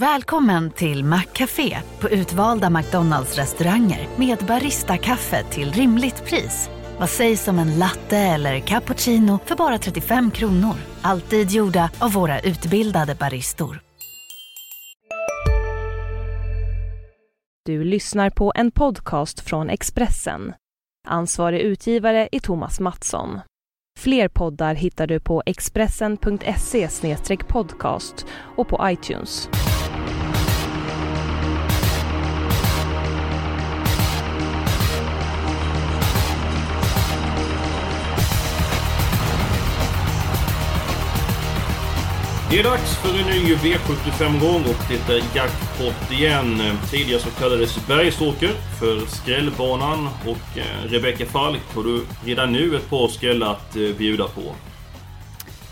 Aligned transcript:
Välkommen 0.00 0.70
till 0.70 1.04
Maccafé 1.04 1.78
på 2.00 2.08
utvalda 2.08 2.70
McDonalds 2.70 3.36
restauranger 3.36 4.08
med 4.16 4.38
Baristakaffe 4.38 5.44
till 5.44 5.72
rimligt 5.72 6.24
pris. 6.24 6.70
Vad 6.98 7.10
sägs 7.10 7.48
om 7.48 7.58
en 7.58 7.78
latte 7.78 8.16
eller 8.16 8.60
cappuccino 8.60 9.38
för 9.44 9.56
bara 9.56 9.78
35 9.78 10.30
kronor? 10.30 10.74
Alltid 11.02 11.50
gjorda 11.50 11.90
av 11.98 12.12
våra 12.12 12.40
utbildade 12.40 13.14
baristor. 13.14 13.80
Du 17.64 17.84
lyssnar 17.84 18.30
på 18.30 18.52
en 18.54 18.70
podcast 18.70 19.40
från 19.40 19.70
Expressen. 19.70 20.52
Ansvarig 21.08 21.60
utgivare 21.60 22.28
är 22.32 22.40
Thomas 22.40 22.80
Mattsson. 22.80 23.40
Fler 23.98 24.28
poddar 24.28 24.74
hittar 24.74 25.06
du 25.06 25.20
på 25.20 25.42
expressen.se 25.46 26.88
podcast 27.48 28.26
och 28.56 28.68
på 28.68 28.80
iTunes. 28.90 29.48
Det 42.50 42.58
är 42.58 42.64
dags 42.64 42.96
för 42.96 43.08
en 43.08 43.26
ny 43.26 43.54
V75-gång 43.54 44.60
och 44.60 44.84
det 44.88 45.12
är 45.12 45.36
jackpot 45.36 46.12
igen. 46.12 46.62
Tidigare 46.90 47.20
så 47.20 47.30
kallades 47.30 47.86
Bergsåker 47.86 48.50
för 48.80 49.06
skrällbanan 49.06 50.08
och 50.26 50.58
eh, 50.58 50.90
Rebecka 50.90 51.26
Falk 51.26 51.62
har 51.74 51.82
du 51.82 52.04
redan 52.24 52.52
nu 52.52 52.76
ett 52.76 52.90
par 52.90 53.08
skrällar 53.08 53.52
att 53.52 53.76
eh, 53.76 53.96
bjuda 53.98 54.24
på. 54.24 54.42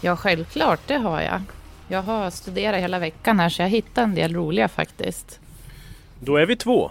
Ja, 0.00 0.16
självklart, 0.16 0.80
det 0.86 0.96
har 0.96 1.20
jag. 1.20 1.40
Jag 1.88 2.02
har 2.02 2.30
studerat 2.30 2.80
hela 2.80 2.98
veckan 2.98 3.40
här 3.40 3.48
så 3.48 3.62
jag 3.62 3.68
hittade 3.68 4.04
en 4.04 4.14
del 4.14 4.34
roliga 4.34 4.68
faktiskt. 4.68 5.40
Då 6.20 6.36
är 6.36 6.46
vi 6.46 6.56
två. 6.56 6.90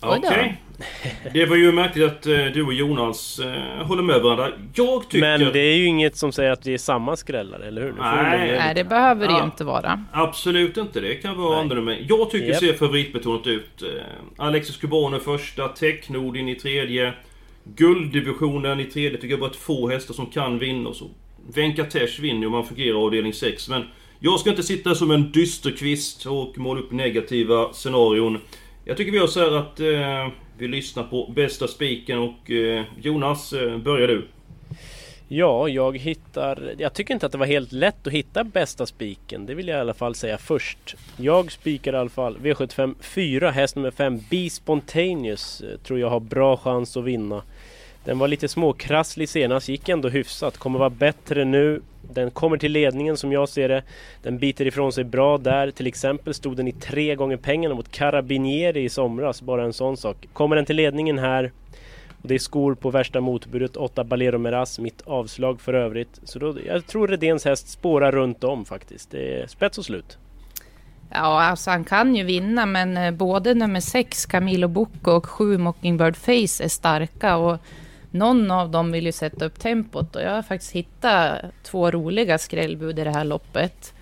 Okej. 0.00 0.18
Okay. 0.18 0.52
Det 1.32 1.46
var 1.46 1.56
ju 1.56 1.72
märkligt 1.72 2.06
att 2.06 2.26
eh, 2.26 2.44
du 2.44 2.62
och 2.62 2.72
Jonas 2.72 3.38
eh, 3.38 3.86
håller 3.86 4.02
med 4.02 4.20
varandra. 4.20 4.52
Jag 4.74 5.08
tycker... 5.08 5.20
Men 5.20 5.52
det 5.52 5.60
är 5.60 5.76
ju 5.76 5.84
inget 5.84 6.16
som 6.16 6.32
säger 6.32 6.50
att 6.50 6.62
det 6.62 6.74
är 6.74 6.78
samma 6.78 7.16
skrällar, 7.16 7.60
eller 7.60 7.82
hur? 7.82 7.94
Nej, 7.98 8.58
Nej 8.58 8.74
det 8.74 8.84
behöver 8.84 9.26
det 9.26 9.32
ju 9.32 9.44
inte 9.44 9.64
vara. 9.64 10.04
Absolut 10.12 10.76
inte. 10.76 11.00
Det 11.00 11.14
kan 11.14 11.36
vara 11.38 11.60
andra 11.60 11.80
med. 11.80 12.06
Jag 12.08 12.30
tycker 12.30 12.46
yep. 12.46 12.58
ser 12.58 12.72
favoritbetonat 12.72 13.46
ut. 13.46 13.82
Eh, 13.82 13.88
Alexis 14.36 14.76
Kubano 14.76 15.18
första, 15.18 15.68
Technodin 15.68 16.48
i 16.48 16.54
tredje. 16.54 17.12
Gulddivisionen 17.64 18.80
i 18.80 18.84
tredje 18.84 19.18
tycker 19.18 19.28
jag 19.28 19.40
bara 19.40 19.50
att 19.50 19.56
få 19.56 19.88
hästar 19.88 20.14
som 20.14 20.26
kan 20.26 20.58
vinna. 20.58 20.92
Så 20.92 21.10
Venkatesh 21.54 22.20
vinner 22.20 22.46
om 22.46 22.52
man 22.52 22.66
fungerar 22.66 23.04
avdelning 23.04 23.32
6. 23.32 23.68
Men 23.68 23.84
jag 24.18 24.40
ska 24.40 24.50
inte 24.50 24.62
sitta 24.62 24.94
som 24.94 25.10
en 25.10 25.32
dysterkvist 25.32 26.26
och 26.26 26.58
måla 26.58 26.80
upp 26.80 26.92
negativa 26.92 27.72
scenarion. 27.72 28.38
Jag 28.88 28.96
tycker 28.96 29.12
vi 29.12 29.18
gör 29.18 29.26
så 29.26 29.40
här 29.40 29.56
att 29.56 29.80
eh, 29.80 30.34
vi 30.58 30.68
lyssnar 30.68 31.02
på 31.02 31.32
bästa 31.34 31.68
spiken 31.68 32.18
och 32.18 32.50
eh, 32.50 32.84
Jonas, 33.02 33.52
eh, 33.52 33.78
börjar 33.78 34.08
du. 34.08 34.28
Ja, 35.28 35.68
jag 35.68 35.98
hittar... 35.98 36.74
Jag 36.78 36.94
tycker 36.94 37.14
inte 37.14 37.26
att 37.26 37.32
det 37.32 37.38
var 37.38 37.46
helt 37.46 37.72
lätt 37.72 38.06
att 38.06 38.12
hitta 38.12 38.44
bästa 38.44 38.86
spiken. 38.86 39.46
Det 39.46 39.54
vill 39.54 39.68
jag 39.68 39.78
i 39.78 39.80
alla 39.80 39.94
fall 39.94 40.14
säga 40.14 40.38
först. 40.38 40.96
Jag 41.16 41.52
spikar 41.52 41.92
i 41.92 41.96
alla 41.96 42.10
fall 42.10 42.36
V75 42.38 42.94
4, 43.00 43.50
häst 43.50 43.76
nummer 43.76 43.90
5, 43.90 44.20
Be 44.30 44.50
Spontaneous. 44.50 45.60
Eh, 45.60 45.78
tror 45.78 45.98
jag 45.98 46.10
har 46.10 46.20
bra 46.20 46.56
chans 46.56 46.96
att 46.96 47.04
vinna. 47.04 47.42
Den 48.08 48.18
var 48.18 48.28
lite 48.28 48.48
småkrasslig 48.48 49.28
senast, 49.28 49.68
gick 49.68 49.88
ändå 49.88 50.08
hyfsat. 50.08 50.58
Kommer 50.58 50.78
vara 50.78 50.90
bättre 50.90 51.44
nu. 51.44 51.82
Den 52.02 52.30
kommer 52.30 52.56
till 52.56 52.72
ledningen 52.72 53.16
som 53.16 53.32
jag 53.32 53.48
ser 53.48 53.68
det. 53.68 53.82
Den 54.22 54.38
biter 54.38 54.66
ifrån 54.66 54.92
sig 54.92 55.04
bra 55.04 55.38
där. 55.38 55.70
Till 55.70 55.86
exempel 55.86 56.34
stod 56.34 56.56
den 56.56 56.68
i 56.68 56.72
tre 56.72 57.14
gånger 57.14 57.36
pengarna 57.36 57.74
mot 57.74 57.92
Carabinieri 57.92 58.84
i 58.84 58.88
somras. 58.88 59.42
Bara 59.42 59.64
en 59.64 59.72
sån 59.72 59.96
sak. 59.96 60.28
Kommer 60.32 60.56
den 60.56 60.64
till 60.64 60.76
ledningen 60.76 61.18
här 61.18 61.52
och 62.22 62.28
det 62.28 62.34
är 62.34 62.38
skor 62.38 62.74
på 62.74 62.90
värsta 62.90 63.20
motbudet, 63.20 63.76
8 63.76 64.04
Balero 64.04 64.38
Meras, 64.38 64.78
mitt 64.78 65.02
avslag 65.06 65.60
för 65.60 65.74
övrigt. 65.74 66.20
Så 66.24 66.38
då, 66.38 66.54
jag 66.66 66.86
tror 66.86 67.08
Redéns 67.08 67.44
häst 67.44 67.68
spårar 67.68 68.12
runt 68.12 68.44
om 68.44 68.64
faktiskt. 68.64 69.10
Det 69.10 69.40
är 69.40 69.46
spets 69.46 69.78
och 69.78 69.84
slut. 69.84 70.18
Ja, 71.10 71.42
alltså 71.42 71.70
han 71.70 71.84
kan 71.84 72.16
ju 72.16 72.24
vinna, 72.24 72.66
men 72.66 72.96
eh, 72.96 73.10
både 73.10 73.54
nummer 73.54 73.80
6 73.80 74.26
Camilo 74.26 74.68
Bocco 74.68 75.10
och 75.10 75.26
7 75.26 75.58
Mockingbird 75.58 76.16
Face 76.16 76.64
är 76.64 76.68
starka. 76.68 77.36
Och 77.36 77.58
någon 78.10 78.50
av 78.50 78.70
dem 78.70 78.92
vill 78.92 79.06
ju 79.06 79.12
sätta 79.12 79.44
upp 79.44 79.58
tempot 79.58 80.16
och 80.16 80.22
jag 80.22 80.30
har 80.30 80.42
faktiskt 80.42 80.72
hittat 80.72 81.40
två 81.62 81.90
roliga 81.90 82.38
skrällbud 82.38 82.98
i 82.98 83.04
det 83.04 83.10
här 83.10 83.24
loppet. 83.24 83.94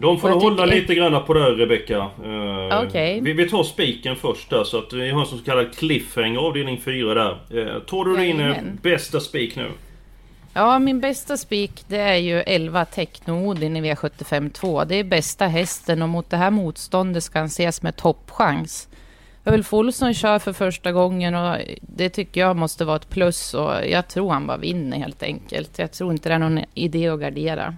De 0.00 0.20
får 0.20 0.28
du 0.28 0.34
hålla 0.34 0.64
tycker... 0.64 0.80
lite 0.80 0.94
grann 0.94 1.26
på 1.26 1.34
det 1.34 1.40
Rebecka. 1.40 1.98
Uh, 1.98 2.86
okay. 2.86 3.20
vi, 3.20 3.32
vi 3.32 3.48
tar 3.48 3.62
spiken 3.62 4.16
först 4.16 4.50
där 4.50 4.64
så 4.64 4.78
att 4.78 4.92
vi 4.92 5.10
har 5.10 5.20
en 5.20 5.26
så 5.26 5.38
kallad 5.38 5.74
cliffhanger 5.74 6.38
avdelning 6.38 6.80
4 6.80 7.14
där. 7.14 7.38
Uh, 7.54 7.78
tar 7.78 8.04
du 8.04 8.16
din 8.16 8.40
uh, 8.40 8.56
bästa 8.82 9.20
spik 9.20 9.56
nu? 9.56 9.70
Ja, 10.54 10.78
min 10.78 11.00
bästa 11.00 11.36
spik 11.36 11.84
det 11.88 11.98
är 11.98 12.16
ju 12.16 12.40
11 12.40 12.84
Techno-Odin 12.84 13.76
i 13.76 13.92
V75 13.92 14.50
2. 14.50 14.84
Det 14.84 14.96
är 14.96 15.04
bästa 15.04 15.46
hästen 15.46 16.02
och 16.02 16.08
mot 16.08 16.30
det 16.30 16.36
här 16.36 16.50
motståndet 16.50 17.24
ska 17.24 17.38
han 17.38 17.46
ses 17.46 17.82
med 17.82 17.96
toppchans. 17.96 18.88
Ulf 19.44 19.74
Olsson 19.74 20.14
kör 20.14 20.38
för 20.38 20.52
första 20.52 20.92
gången 20.92 21.34
och 21.34 21.56
det 21.80 22.08
tycker 22.08 22.40
jag 22.40 22.56
måste 22.56 22.84
vara 22.84 22.96
ett 22.96 23.08
plus 23.08 23.54
och 23.54 23.72
jag 23.88 24.08
tror 24.08 24.32
han 24.32 24.46
bara 24.46 24.56
vinner 24.56 24.98
helt 24.98 25.22
enkelt. 25.22 25.78
Jag 25.78 25.92
tror 25.92 26.12
inte 26.12 26.28
det 26.28 26.34
är 26.34 26.38
någon 26.38 26.60
idé 26.74 27.08
att 27.08 27.20
gardera. 27.20 27.76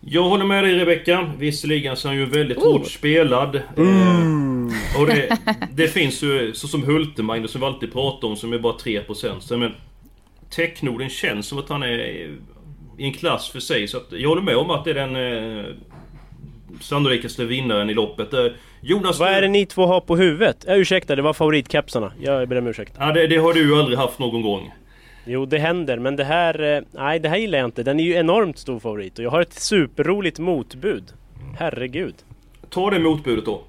Jag 0.00 0.22
håller 0.22 0.44
med 0.44 0.64
dig 0.64 0.74
Rebecka. 0.74 1.32
Visserligen 1.38 1.96
så 1.96 2.08
är 2.08 2.10
han 2.10 2.18
ju 2.18 2.26
väldigt 2.26 2.58
oh. 2.58 2.72
hårt 2.72 2.90
spelad. 2.90 3.60
Mm. 3.76 4.68
Eh, 4.68 5.00
och 5.00 5.06
det, 5.06 5.38
det, 5.72 5.88
finns 5.88 6.22
ju, 6.22 6.52
så 6.54 6.68
som 6.68 6.82
Hultemark 6.82 7.50
som 7.50 7.60
vi 7.60 7.66
alltid 7.66 7.92
pratar 7.92 8.28
om, 8.28 8.36
som 8.36 8.52
är 8.52 8.58
bara 8.58 8.76
3%. 8.76 9.40
Så, 9.40 9.56
men 9.56 9.72
Technoden 10.50 11.08
känns 11.08 11.46
som 11.46 11.58
att 11.58 11.68
han 11.68 11.82
är 11.82 11.98
i 12.98 13.04
en 13.04 13.12
klass 13.12 13.50
för 13.50 13.60
sig. 13.60 13.88
Så 13.88 13.96
att 13.96 14.06
jag 14.10 14.28
håller 14.28 14.42
med 14.42 14.56
om 14.56 14.70
att 14.70 14.84
det 14.84 14.90
är 14.90 15.08
den 15.08 15.16
eh, 15.16 15.64
sannolikaste 16.80 17.44
vinnaren 17.44 17.90
i 17.90 17.94
loppet. 17.94 18.34
Eh, 18.84 18.90
Jonas... 18.90 19.18
Vad 19.18 19.28
är 19.28 19.42
det 19.42 19.48
ni 19.48 19.66
två 19.66 19.86
har 19.86 20.00
på 20.00 20.16
huvudet? 20.16 20.64
Ja, 20.66 20.74
ursäkta, 20.74 21.16
det 21.16 21.22
var 21.22 21.32
favoritkepsarna. 21.32 22.12
Jag 22.20 22.48
ber 22.48 22.58
om 22.58 22.66
ursäkt. 22.66 22.94
Ja, 22.98 23.12
det, 23.12 23.26
det, 23.26 23.36
har 23.36 23.52
du 23.52 23.60
ju 23.60 23.78
aldrig 23.78 23.98
haft 23.98 24.18
någon 24.18 24.42
gång. 24.42 24.72
Jo, 25.26 25.46
det 25.46 25.58
händer, 25.58 25.98
men 25.98 26.16
det 26.16 26.24
här... 26.24 26.76
Eh, 26.76 26.82
nej, 26.92 27.18
det 27.18 27.28
här 27.28 27.36
gillar 27.36 27.58
jag 27.58 27.66
inte. 27.66 27.82
Den 27.82 28.00
är 28.00 28.04
ju 28.04 28.14
enormt 28.14 28.58
stor 28.58 28.78
favorit 28.78 29.18
och 29.18 29.24
jag 29.24 29.30
har 29.30 29.40
ett 29.40 29.52
superroligt 29.52 30.38
motbud. 30.38 31.04
Herregud. 31.58 32.14
Ta 32.70 32.90
det 32.90 32.98
motbudet 32.98 33.44
då. 33.44 33.62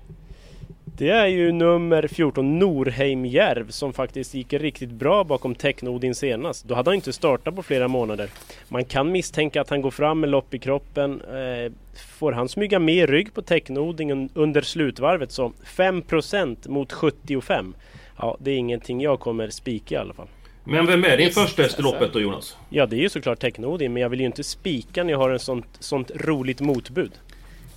Det 0.97 1.09
är 1.09 1.27
ju 1.27 1.51
nummer 1.51 2.07
14 2.07 2.59
Norheim 2.59 3.25
Järv 3.25 3.69
som 3.69 3.93
faktiskt 3.93 4.33
gick 4.33 4.53
riktigt 4.53 4.89
bra 4.89 5.23
bakom 5.23 5.55
Technodin 5.55 6.15
senast. 6.15 6.65
Då 6.65 6.75
hade 6.75 6.89
han 6.89 6.95
inte 6.95 7.13
startat 7.13 7.55
på 7.55 7.63
flera 7.63 7.87
månader. 7.87 8.29
Man 8.69 8.85
kan 8.85 9.11
misstänka 9.11 9.61
att 9.61 9.69
han 9.69 9.81
går 9.81 9.91
fram 9.91 10.19
med 10.19 10.29
lopp 10.29 10.53
i 10.53 10.59
kroppen. 10.59 11.21
Eh, 11.21 11.71
får 12.17 12.31
han 12.31 12.49
smyga 12.49 12.79
med 12.79 13.09
rygg 13.09 13.33
på 13.33 13.41
Technodingen 13.41 14.29
under 14.33 14.61
slutvarvet 14.61 15.31
så 15.31 15.53
5% 15.65 16.69
mot 16.69 16.93
75. 16.93 17.75
Ja, 18.17 18.37
det 18.39 18.51
är 18.51 18.57
ingenting 18.57 19.01
jag 19.01 19.19
kommer 19.19 19.49
spika 19.49 19.95
i 19.95 19.97
alla 19.97 20.13
fall. 20.13 20.27
Men 20.63 20.85
vem 20.85 21.03
är 21.03 21.17
din 21.17 21.31
första 21.31 21.61
häst 21.61 21.79
i 21.79 21.81
loppet 21.81 22.13
då 22.13 22.19
Jonas? 22.19 22.57
Ja 22.69 22.85
det 22.85 22.95
är 22.95 22.99
ju 23.01 23.09
såklart 23.09 23.39
Technodin 23.39 23.93
men 23.93 24.01
jag 24.01 24.09
vill 24.09 24.19
ju 24.19 24.25
inte 24.25 24.43
spika 24.43 25.03
när 25.03 25.11
jag 25.11 25.17
har 25.17 25.29
en 25.29 25.39
sånt, 25.39 25.67
sånt 25.79 26.11
roligt 26.15 26.61
motbud. 26.61 27.11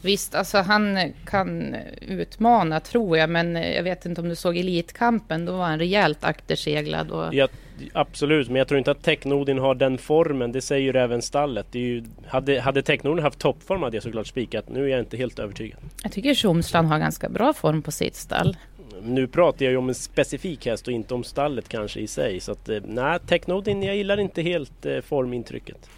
Visst, 0.02 0.34
alltså 0.34 0.58
han 0.58 1.12
kan 1.26 1.76
utmana 2.00 2.80
tror 2.80 3.18
jag, 3.18 3.30
men 3.30 3.54
jag 3.56 3.82
vet 3.82 4.06
inte 4.06 4.20
om 4.20 4.28
du 4.28 4.36
såg 4.36 4.56
Elitkampen, 4.56 5.44
då 5.44 5.52
var 5.52 5.64
han 5.64 5.78
rejält 5.78 6.24
akterseglad. 6.24 7.10
Och... 7.10 7.34
Ja, 7.34 7.48
absolut, 7.92 8.48
men 8.48 8.56
jag 8.56 8.68
tror 8.68 8.78
inte 8.78 8.90
att 8.90 9.02
Technodin 9.02 9.58
har 9.58 9.74
den 9.74 9.98
formen, 9.98 10.52
det 10.52 10.60
säger 10.60 10.92
ju 10.92 11.00
även 11.00 11.22
stallet. 11.22 11.66
Det 11.70 11.78
ju, 11.78 12.04
hade, 12.26 12.60
hade 12.60 12.82
Technodin 12.82 13.22
haft 13.22 13.38
toppform 13.38 13.82
hade 13.82 13.96
jag 13.96 14.02
såklart 14.02 14.26
spikat, 14.26 14.68
nu 14.68 14.84
är 14.84 14.88
jag 14.88 15.00
inte 15.00 15.16
helt 15.16 15.38
övertygad. 15.38 15.78
Jag 16.02 16.12
tycker 16.12 16.34
Tjomsland 16.34 16.88
har 16.88 16.98
ganska 16.98 17.28
bra 17.28 17.52
form 17.52 17.82
på 17.82 17.90
sitt 17.90 18.14
stall. 18.14 18.56
Nu 19.02 19.26
pratar 19.26 19.64
jag 19.64 19.70
ju 19.72 19.76
om 19.76 19.88
en 19.88 19.94
specifik 19.94 20.66
häst 20.66 20.86
och 20.86 20.92
inte 20.92 21.14
om 21.14 21.24
stallet 21.24 21.68
kanske 21.68 22.00
i 22.00 22.06
sig. 22.06 22.40
Så 22.40 22.52
att, 22.52 22.68
eh, 22.68 22.78
nej, 22.86 23.18
Technodin, 23.26 23.82
jag 23.82 23.96
gillar 23.96 24.20
inte 24.20 24.42
helt 24.42 24.86
eh, 24.86 25.00
formintrycket. 25.00 25.88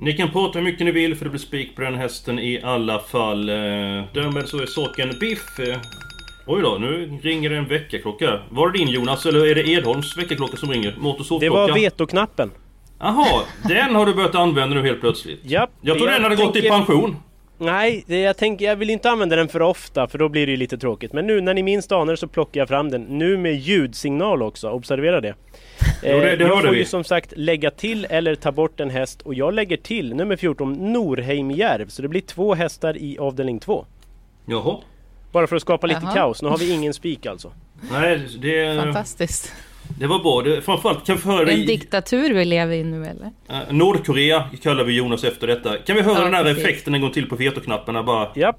Ni 0.00 0.12
kan 0.12 0.30
prata 0.30 0.58
hur 0.58 0.64
mycket 0.64 0.86
ni 0.86 0.92
vill 0.92 1.16
för 1.16 1.24
det 1.24 1.30
blir 1.30 1.40
spik 1.40 1.76
på 1.76 1.82
den 1.82 1.94
hästen 1.94 2.38
i 2.38 2.60
alla 2.62 2.98
fall. 2.98 3.48
Eh, 3.48 3.54
därmed 4.14 4.48
så 4.48 4.58
är 4.58 4.66
saken 4.66 5.10
biff. 5.20 5.58
Eh, 5.58 5.78
oj 6.46 6.62
då, 6.62 6.76
nu 6.80 7.18
ringer 7.22 7.50
det 7.50 7.56
en 7.56 7.68
väckarklocka. 7.68 8.40
Var 8.50 8.70
det 8.70 8.78
din 8.78 8.88
Jonas 8.88 9.26
eller 9.26 9.46
är 9.46 9.54
det 9.54 9.68
Edholms 9.68 10.18
väckarklocka 10.18 10.56
som 10.56 10.70
ringer? 10.70 10.96
Det 11.40 11.48
var 11.48 11.74
vetoknappen. 11.74 12.50
Jaha, 12.98 13.42
den 13.68 13.94
har 13.94 14.06
du 14.06 14.14
börjat 14.14 14.34
använda 14.34 14.74
nu 14.74 14.82
helt 14.82 15.00
plötsligt? 15.00 15.40
Japp. 15.42 15.70
Jag 15.80 15.96
trodde 15.96 16.12
den 16.12 16.22
hade 16.22 16.36
tänker... 16.36 16.60
gått 16.60 16.64
i 16.64 16.68
pension. 16.68 17.16
Nej, 17.58 18.04
jag, 18.06 18.36
tänker, 18.36 18.64
jag 18.64 18.76
vill 18.76 18.90
inte 18.90 19.10
använda 19.10 19.36
den 19.36 19.48
för 19.48 19.62
ofta 19.62 20.08
för 20.08 20.18
då 20.18 20.28
blir 20.28 20.46
det 20.46 20.50
ju 20.50 20.56
lite 20.56 20.78
tråkigt. 20.78 21.12
Men 21.12 21.26
nu 21.26 21.40
när 21.40 21.54
ni 21.54 21.62
minst 21.62 21.92
anar 21.92 22.16
så 22.16 22.28
plockar 22.28 22.60
jag 22.60 22.68
fram 22.68 22.90
den. 22.90 23.02
Nu 23.02 23.36
med 23.36 23.54
ljudsignal 23.54 24.42
också, 24.42 24.70
observera 24.70 25.20
det. 25.20 25.34
Jo, 26.04 26.20
det, 26.20 26.36
det 26.36 26.44
jag 26.44 26.62
får 26.62 26.70
vi. 26.70 26.78
ju 26.78 26.84
som 26.84 27.04
sagt 27.04 27.32
lägga 27.36 27.70
till 27.70 28.06
eller 28.10 28.34
ta 28.34 28.52
bort 28.52 28.80
en 28.80 28.90
häst 28.90 29.22
och 29.22 29.34
jag 29.34 29.54
lägger 29.54 29.76
till 29.76 30.14
nummer 30.14 30.36
14 30.36 30.92
Norheim 30.92 31.50
Järv. 31.50 31.88
Så 31.88 32.02
det 32.02 32.08
blir 32.08 32.20
två 32.20 32.54
hästar 32.54 32.96
i 32.96 33.18
avdelning 33.18 33.60
2. 33.60 33.86
Jaha. 34.46 34.76
Bara 35.32 35.46
för 35.46 35.56
att 35.56 35.62
skapa 35.62 35.86
lite 35.86 36.00
Jaha. 36.02 36.14
kaos. 36.14 36.42
Nu 36.42 36.48
har 36.48 36.58
vi 36.58 36.72
ingen 36.72 36.94
spik 36.94 37.26
alltså. 37.26 37.52
Nej, 37.90 38.20
det... 38.38 38.84
Fantastiskt. 38.84 39.52
Det 39.98 40.06
var 40.06 40.18
bra. 40.18 40.42
Det, 40.42 40.62
framförallt 40.62 41.06
kan 41.06 41.16
vi 41.16 41.22
höra... 41.22 41.50
En 41.50 41.66
diktatur 41.66 42.34
vi 42.34 42.44
lever 42.44 42.74
i 42.74 42.84
nu 42.84 43.06
eller? 43.06 43.26
Uh, 43.50 43.72
Nordkorea 43.72 44.44
kallar 44.62 44.84
vi 44.84 44.96
Jonas 44.96 45.24
efter 45.24 45.46
detta. 45.46 45.76
Kan 45.76 45.96
vi 45.96 46.02
höra 46.02 46.18
ja, 46.18 46.24
den 46.24 46.34
här 46.34 46.44
precis. 46.44 46.64
effekten 46.64 46.94
en 46.94 47.00
gång 47.00 47.10
till 47.10 47.28
på 47.28 47.36
vetoknapparna 47.36 48.02
bara? 48.02 48.28
Japp. 48.34 48.56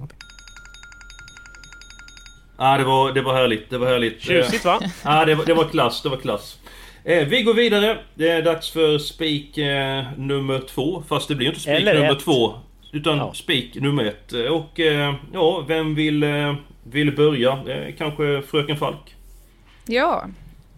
Ja, 2.57 2.74
ah, 2.74 2.77
det, 2.77 2.83
var, 2.83 3.12
det 3.12 3.21
var 3.21 3.33
härligt. 3.33 3.69
Det 3.69 3.77
var 3.77 3.88
härligt. 3.88 4.21
Tjusigt 4.21 4.65
va? 4.65 4.80
Ja, 4.81 4.89
ah, 5.03 5.25
det, 5.25 5.45
det 5.45 5.53
var 5.53 5.63
klass. 5.63 6.01
Det 6.01 6.09
var 6.09 6.18
klass. 6.18 6.57
Eh, 7.07 7.28
vi 7.28 7.44
går 7.44 7.54
vidare. 7.54 7.98
Det 8.16 8.30
är 8.30 8.42
dags 8.42 8.72
för 8.72 8.98
spik 8.98 9.57
eh, 9.57 10.04
nummer 10.18 10.60
två. 10.60 11.04
Fast 11.07 11.28
det 11.28 11.36
blir 11.36 11.48
inte 11.48 11.60
spik 11.60 11.86
nummer 11.86 12.12
ett. 12.12 12.19
två. 12.19 12.54
Utan 12.92 13.18
ja. 13.18 13.34
spik 13.34 13.75
nummer 13.75 14.06
ett. 14.06 14.31
Och 14.31 14.80
eh, 14.80 15.16
ja, 15.34 15.66
vem 15.68 15.96
vill, 15.96 16.24
eh, 16.24 16.56
vill 16.84 17.16
börja? 17.16 17.52
Eh, 17.52 17.96
kanske 17.98 18.42
Fröken 18.42 18.78
Falk? 18.78 19.16
Ja, 19.86 20.25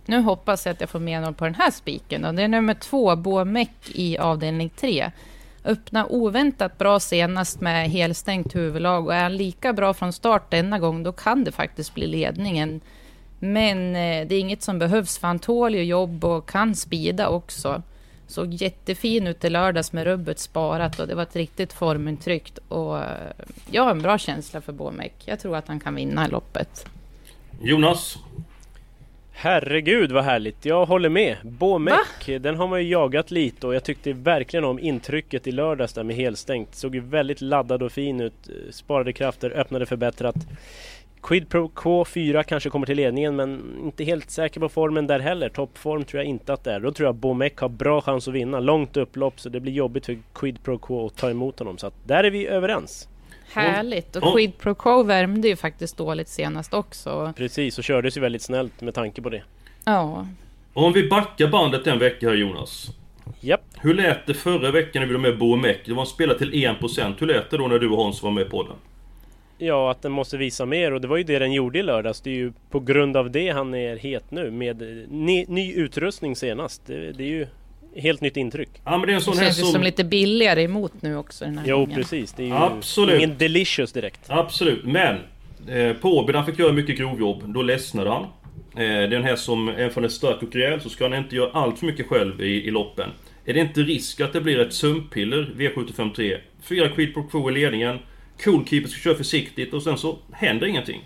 nu 0.06 0.22
hoppas 0.22 0.66
jag 0.66 0.74
att 0.74 0.82
jag 0.82 0.90
får 0.90 1.00
med 1.00 1.22
någon 1.22 1.34
på 1.34 1.46
den 1.46 1.56
här 1.56 1.72
spiken. 1.72 2.36
Det 2.36 2.44
är 2.44 2.48
nummer 2.48 2.74
två, 2.74 3.16
Bomek 3.16 3.72
i 3.86 4.18
avdelning 4.18 4.70
tre. 4.70 5.12
Öppna 5.66 6.06
oväntat 6.06 6.78
bra 6.78 7.00
senast 7.00 7.62
med 7.62 7.90
helstängt 7.90 8.56
huvudlag 8.56 9.06
och 9.06 9.14
är 9.14 9.24
han 9.24 9.38
lika 9.38 9.74
bra 9.74 9.94
från 9.94 10.14
start 10.14 10.52
denna 10.52 10.80
gång, 10.80 11.04
då 11.04 11.12
kan 11.12 11.44
det 11.44 11.52
faktiskt 11.52 11.94
bli 11.94 12.08
ledningen. 12.08 12.82
Men 13.40 13.96
eh, 13.96 14.28
det 14.28 14.36
är 14.36 14.40
inget 14.40 14.64
som 14.64 14.80
behövs, 14.80 15.18
för 15.18 15.28
han 15.28 15.40
tål 15.40 15.76
ju 15.76 15.84
jobb 15.84 16.26
och 16.26 16.50
kan 16.50 16.76
spida 16.76 17.30
också. 17.30 17.82
Såg 18.28 18.54
jättefin 18.54 19.28
ut 19.28 19.46
i 19.46 19.50
lördags 19.50 19.94
med 19.94 20.04
rubbet 20.04 20.40
sparat 20.40 21.00
och 21.00 21.08
det 21.08 21.16
var 21.16 21.24
ett 21.24 21.36
riktigt 21.36 21.74
formintryck. 21.74 22.54
Och 22.68 22.98
eh, 22.98 23.32
jag 23.72 23.84
har 23.84 23.92
en 23.92 24.02
bra 24.02 24.18
känsla 24.18 24.62
för 24.62 24.74
Bomek. 24.74 25.14
Jag 25.26 25.40
tror 25.40 25.56
att 25.56 25.68
han 25.68 25.80
kan 25.80 25.96
vinna 25.96 26.28
loppet. 26.28 26.86
Jonas? 27.62 28.18
Herregud 29.40 30.12
vad 30.12 30.24
härligt! 30.24 30.66
Jag 30.66 30.86
håller 30.86 31.10
med! 31.10 31.38
Bomek, 31.44 32.26
den 32.40 32.56
har 32.56 32.68
man 32.68 32.84
ju 32.84 32.90
jagat 32.90 33.32
lite 33.32 33.68
och 33.68 33.76
jag 33.76 33.84
tyckte 33.84 34.14
verkligen 34.14 34.66
om 34.66 34.80
intrycket 34.80 35.48
i 35.48 35.52
lördags 35.52 35.94
där 35.94 36.04
med 36.04 36.16
helstängt. 36.16 36.76
Såg 36.76 36.96
ju 36.96 37.02
väldigt 37.02 37.42
laddad 37.42 37.84
och 37.84 37.92
fin 37.92 38.22
ut. 38.22 38.50
Sparade 38.72 39.14
krafter, 39.14 39.52
öppnade 39.52 39.86
förbättrat. 39.86 40.36
Quid 41.28 41.50
Pro 41.50 41.72
K4 41.76 42.44
kanske 42.44 42.70
kommer 42.70 42.86
till 42.86 42.98
ledningen 42.98 43.36
men 43.36 43.80
inte 43.84 44.04
helt 44.04 44.32
säker 44.32 44.60
på 44.60 44.70
formen 44.70 45.08
där 45.08 45.20
heller. 45.20 45.50
Toppform 45.50 46.04
tror 46.04 46.24
jag 46.24 46.30
inte 46.30 46.54
att 46.54 46.64
det 46.64 46.74
är. 46.74 46.80
Då 46.80 46.92
tror 46.92 47.08
jag 47.08 47.16
Bomek 47.16 47.60
har 47.60 47.70
bra 47.70 48.02
chans 48.02 48.28
att 48.28 48.34
vinna. 48.34 48.60
Långt 48.60 48.98
upplopp 48.98 49.40
så 49.40 49.50
det 49.50 49.60
blir 49.60 49.74
jobbigt 49.74 50.06
för 50.06 50.18
Quid 50.34 50.64
Pro 50.64 50.78
K 50.78 51.06
att 51.06 51.16
ta 51.16 51.30
emot 51.30 51.60
honom. 51.60 51.78
Så 51.78 51.88
att 51.88 51.94
där 52.06 52.24
är 52.24 52.32
vi 52.32 52.48
överens. 52.48 53.08
Härligt! 53.54 54.16
Och 54.16 54.34
Quid 54.34 54.58
Pro 54.58 54.76
Quo 54.76 55.04
värmde 55.04 55.48
ju 55.48 55.56
faktiskt 55.56 55.98
dåligt 55.98 56.28
senast 56.28 56.74
också. 56.74 57.34
Precis, 57.38 57.78
och 57.78 57.84
kördes 57.84 58.18
ju 58.18 58.22
väldigt 58.22 58.42
snällt 58.42 58.82
med 58.82 58.94
tanke 58.94 59.22
på 59.22 59.30
det. 59.30 59.44
Ja. 59.86 60.28
Om 60.74 60.94
vi 60.94 61.10
backar 61.10 61.48
bandet 61.48 61.88
en 61.88 62.00
vecka 62.00 62.30
här 62.30 62.36
Jonas. 62.36 62.92
Japp. 63.40 63.62
Hur 63.82 63.94
lät 63.94 64.28
det 64.28 64.34
förra 64.34 64.72
veckan 64.72 65.02
när 65.02 65.08
vi 65.08 65.14
var 65.14 65.22
med 65.22 65.38
Bomek? 65.38 65.86
Det 65.86 65.94
var 65.94 66.02
en 66.02 66.08
spelare 66.08 66.38
till 66.38 66.52
1%. 66.52 67.16
Hur 67.20 67.28
lät 67.28 67.50
det 67.50 67.58
då 67.58 67.68
när 67.68 67.80
du 67.80 67.90
och 67.90 68.04
Hans 68.04 68.24
var 68.24 68.32
med 68.32 68.50
på 68.50 68.64
den? 68.64 68.76
Ja, 69.58 69.92
att 69.92 70.02
den 70.02 70.12
måste 70.12 70.38
visa 70.38 70.66
mer 70.66 70.94
och 70.94 71.02
det 71.02 71.08
var 71.08 71.18
ju 71.18 71.24
det 71.24 71.40
den 71.40 71.54
gjorde 71.54 71.80
i 71.80 71.84
lördags. 71.84 72.22
Det 72.22 72.30
är 72.30 72.36
ju 72.36 72.54
på 72.70 72.80
grund 72.80 73.18
av 73.18 73.32
det 73.32 73.50
han 73.50 73.74
är 73.74 73.96
het 73.98 74.32
nu 74.32 74.52
med 74.52 74.82
ny, 75.10 75.46
ny 75.48 75.74
utrustning 75.74 76.36
senast. 76.36 76.82
Det, 76.86 77.12
det 77.12 77.24
är 77.24 77.28
ju 77.28 77.48
helt 77.96 78.22
nytt 78.22 78.38
intryck. 78.38 78.70
Ja, 78.86 78.98
men 78.98 79.08
det 79.08 79.14
är 79.14 79.16
en 79.16 79.22
sån 79.22 79.36
det 79.36 79.44
känns 79.44 79.60
ju 79.60 79.64
som... 79.64 79.72
som 79.72 79.84
lite 79.84 80.04
billigare 80.04 80.64
emot 80.64 80.94
nu 81.02 81.16
också 81.18 81.46
den 81.46 81.58
här 81.58 81.66
Jo 81.68 81.78
gången. 81.78 81.96
precis, 81.96 82.34
det 82.34 82.44
är 82.44 82.48
ju 82.48 82.54
Absolut. 82.54 83.16
ingen 83.16 83.38
delicious 83.38 83.92
direkt. 83.92 84.20
Absolut, 84.28 84.86
men 84.86 85.18
eh, 85.68 85.94
Påby 85.94 86.34
fick 86.46 86.60
göra 86.60 86.72
mycket 86.72 86.98
grovjobb, 86.98 87.44
då 87.46 87.62
ledsnade 87.62 88.10
han. 88.10 88.24
Eh, 88.24 88.28
det 88.78 88.84
är 88.84 89.14
en 89.14 89.24
häst 89.24 89.44
som, 89.44 89.70
även 89.70 89.86
om 89.86 89.92
den 89.96 90.04
är 90.04 90.10
stark 90.10 90.44
och 90.44 90.56
rejäl, 90.56 90.82
så 90.82 90.90
ska 90.90 91.04
han 91.04 91.14
inte 91.14 91.36
göra 91.36 91.52
allt 91.52 91.80
för 91.80 91.86
mycket 91.86 92.08
själv 92.08 92.42
i, 92.42 92.68
i 92.68 92.72
loppen. 92.72 93.10
Är 93.46 93.54
det 93.54 93.60
inte 93.60 93.82
risk 93.82 94.22
att 94.22 94.34
det 94.34 94.42
blir 94.42 94.60
ett 94.60 94.74
sumpiller 94.74 95.54
V753? 95.58 96.38
Fyra 96.62 96.90
Quid 96.90 97.14
Pro 97.14 97.24
Quo 97.24 97.50
i 97.50 97.54
ledningen. 97.54 98.00
Coolkeeper 98.44 98.90
ska 98.90 99.00
köra 99.00 99.16
försiktigt 99.16 99.74
och 99.74 99.84
sen 99.84 99.98
så 99.98 100.18
händer 100.32 100.68
ingenting. 100.68 101.02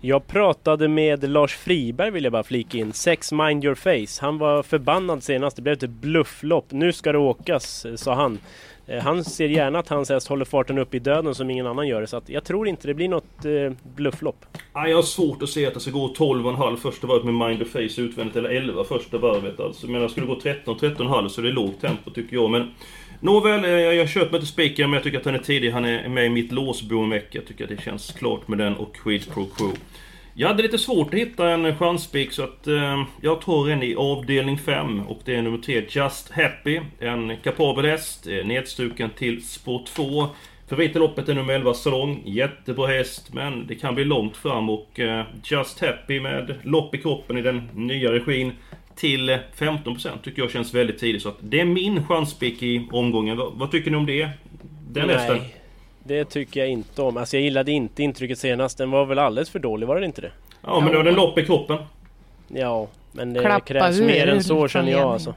Jag 0.00 0.26
pratade 0.26 0.88
med 0.88 1.30
Lars 1.30 1.54
Friberg 1.54 2.10
vill 2.10 2.24
jag 2.24 2.32
bara 2.32 2.42
flika 2.42 2.78
in. 2.78 2.92
Sex 2.92 3.32
Mind 3.32 3.64
Your 3.64 3.74
Face. 3.74 4.24
Han 4.24 4.38
var 4.38 4.62
förbannad 4.62 5.22
senast. 5.22 5.56
Det 5.56 5.62
blev 5.62 5.72
ett 5.72 5.90
blufflopp. 5.90 6.66
Nu 6.70 6.92
ska 6.92 7.12
det 7.12 7.18
åkas, 7.18 7.86
sa 7.96 8.14
han. 8.14 8.38
Eh, 8.86 9.02
han 9.02 9.24
ser 9.24 9.48
gärna 9.48 9.78
att 9.78 9.88
hans 9.88 10.08
häst 10.08 10.28
håller 10.28 10.44
farten 10.44 10.78
upp 10.78 10.94
i 10.94 10.98
döden 10.98 11.34
som 11.34 11.50
ingen 11.50 11.66
annan 11.66 11.88
gör. 11.88 12.06
Så 12.06 12.16
att 12.16 12.28
jag 12.28 12.44
tror 12.44 12.68
inte 12.68 12.86
det 12.86 12.94
blir 12.94 13.08
något 13.08 13.44
eh, 13.44 13.72
blufflopp. 13.96 14.46
jag 14.74 14.96
har 14.96 15.02
svårt 15.02 15.42
att 15.42 15.48
se 15.48 15.66
att 15.66 15.74
det 15.74 15.80
ska 15.80 15.90
gå 15.90 16.08
12,5 16.08 16.76
första 16.76 17.06
varvet 17.06 17.24
med 17.24 17.34
Mind 17.34 17.60
Your 17.60 17.70
Face 17.70 18.00
utvändigt. 18.00 18.36
Eller 18.36 18.50
11 18.50 18.84
första 18.84 19.18
varvet 19.18 19.60
alltså. 19.60 19.86
Men 19.86 20.08
skulle 20.08 20.26
det 20.26 20.34
gå 20.34 20.40
13, 20.40 20.76
13,5 20.76 21.28
så 21.28 21.40
är 21.40 21.44
det 21.44 21.52
lågt 21.52 21.80
tempo 21.80 22.10
tycker 22.10 22.36
jag. 22.36 22.50
Men 22.50 22.70
Nåväl, 23.24 23.64
eh, 23.64 23.70
jag 23.70 24.08
köper 24.08 24.36
inte 24.36 24.46
spiken 24.46 24.90
men 24.90 24.94
jag 24.94 25.04
tycker 25.04 25.18
att 25.18 25.24
han 25.24 25.34
är 25.34 25.38
tidig. 25.38 25.70
Han 25.70 25.84
är 25.84 26.08
med 26.08 26.26
i 26.26 26.28
mitt 26.28 26.52
låsbomeck. 26.52 27.28
Jag 27.30 27.46
tycker 27.46 27.64
att 27.64 27.70
det 27.70 27.82
känns 27.82 28.12
klart 28.12 28.48
med 28.48 28.58
den 28.58 28.76
och 28.76 28.96
Creed 28.96 29.32
Pro 29.34 29.46
Quo. 29.46 29.72
Jag 30.34 30.48
hade 30.48 30.62
lite 30.62 30.78
svårt 30.78 31.14
att 31.14 31.20
hitta 31.20 31.48
en 31.48 31.66
eh, 31.66 31.76
chanspik 31.76 32.32
så 32.32 32.42
att 32.42 32.66
eh, 32.66 33.04
jag 33.20 33.40
tar 33.40 33.70
en 33.70 33.82
i 33.82 33.94
avdelning 33.94 34.58
5 34.58 35.00
och 35.00 35.20
det 35.24 35.36
är 35.36 35.42
nummer 35.42 35.58
3 35.58 35.84
Just 35.88 36.30
Happy. 36.30 36.80
En 36.98 37.36
kapabel 37.36 37.84
häst, 37.84 38.26
eh, 38.26 38.32
nedstuken 38.32 38.48
nedstruken 38.48 39.10
till 39.10 39.46
spår 39.46 39.82
2. 39.86 40.26
Favorit 40.68 40.96
i 40.96 40.98
loppet 40.98 41.28
är 41.28 41.34
nummer 41.34 41.54
11 41.54 41.74
Salong. 41.74 42.22
Jättebra 42.24 42.86
häst 42.86 43.34
men 43.34 43.66
det 43.66 43.74
kan 43.74 43.94
bli 43.94 44.04
långt 44.04 44.36
fram 44.36 44.70
och 44.70 45.00
eh, 45.00 45.24
Just 45.44 45.80
Happy 45.80 46.20
med 46.20 46.54
lopp 46.62 46.94
i 46.94 46.98
kroppen 46.98 47.38
i 47.38 47.42
den 47.42 47.68
nya 47.74 48.12
regin 48.12 48.52
till 48.96 49.38
15% 49.56 50.10
tycker 50.22 50.42
jag 50.42 50.50
känns 50.50 50.74
väldigt 50.74 50.98
tidigt. 50.98 51.22
Så 51.22 51.28
att 51.28 51.36
det 51.40 51.60
är 51.60 51.64
min 51.64 52.06
chanspick 52.06 52.62
i 52.62 52.88
omgången. 52.92 53.36
Vad, 53.36 53.52
vad, 53.52 53.70
tycker 53.70 53.90
ni 53.90 53.96
om 53.96 54.06
det? 54.06 54.28
Den 54.88 55.06
Nej, 55.06 55.16
hästen? 55.16 55.38
det 56.04 56.24
tycker 56.24 56.60
jag 56.60 56.68
inte 56.68 57.02
om. 57.02 57.16
Alltså 57.16 57.36
jag 57.36 57.44
gillade 57.44 57.72
inte 57.72 58.02
intrycket 58.02 58.38
senast. 58.38 58.78
Den 58.78 58.90
var 58.90 59.06
väl 59.06 59.18
alldeles 59.18 59.50
för 59.50 59.58
dålig, 59.58 59.86
var 59.86 59.94
den 59.94 60.04
inte 60.04 60.20
det? 60.20 60.32
Ja, 60.62 60.80
men 60.80 60.92
då 60.92 60.98
har 60.98 61.04
den 61.04 61.14
lopp 61.14 61.38
i 61.38 61.44
kroppen. 61.44 61.78
Ja, 62.48 62.88
men 63.12 63.32
det 63.32 63.40
Klappa 63.40 63.60
krävs 63.60 64.00
mer 64.00 64.26
än 64.26 64.44
så 64.44 64.68
känner 64.68 64.92
jag 64.92 65.00
alltså. 65.00 65.34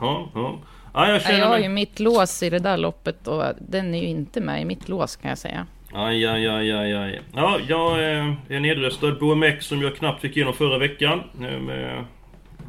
Ja, 0.00 0.28
ja. 0.34 0.58
Ja, 0.94 1.10
jag, 1.10 1.22
känner 1.22 1.38
jag 1.38 1.46
har 1.46 1.58
ju 1.58 1.68
mitt 1.68 2.00
lås 2.00 2.42
i 2.42 2.50
det 2.50 2.58
där 2.58 2.76
loppet 2.76 3.28
och 3.28 3.44
den 3.58 3.94
är 3.94 4.02
ju 4.02 4.06
inte 4.06 4.40
med 4.40 4.62
i 4.62 4.64
mitt 4.64 4.88
lås 4.88 5.16
kan 5.16 5.28
jag 5.28 5.38
säga. 5.38 5.66
Aj, 5.92 6.26
aj, 6.26 6.48
aj, 6.48 6.72
aj, 6.72 6.94
aj. 6.94 7.20
Ja, 7.34 7.58
jag 7.68 8.04
är 8.04 8.60
nedröstad. 8.60 9.12
BMX 9.20 9.66
som 9.66 9.82
jag 9.82 9.96
knappt 9.96 10.20
fick 10.20 10.36
igenom 10.36 10.54
förra 10.54 10.78
veckan. 10.78 11.22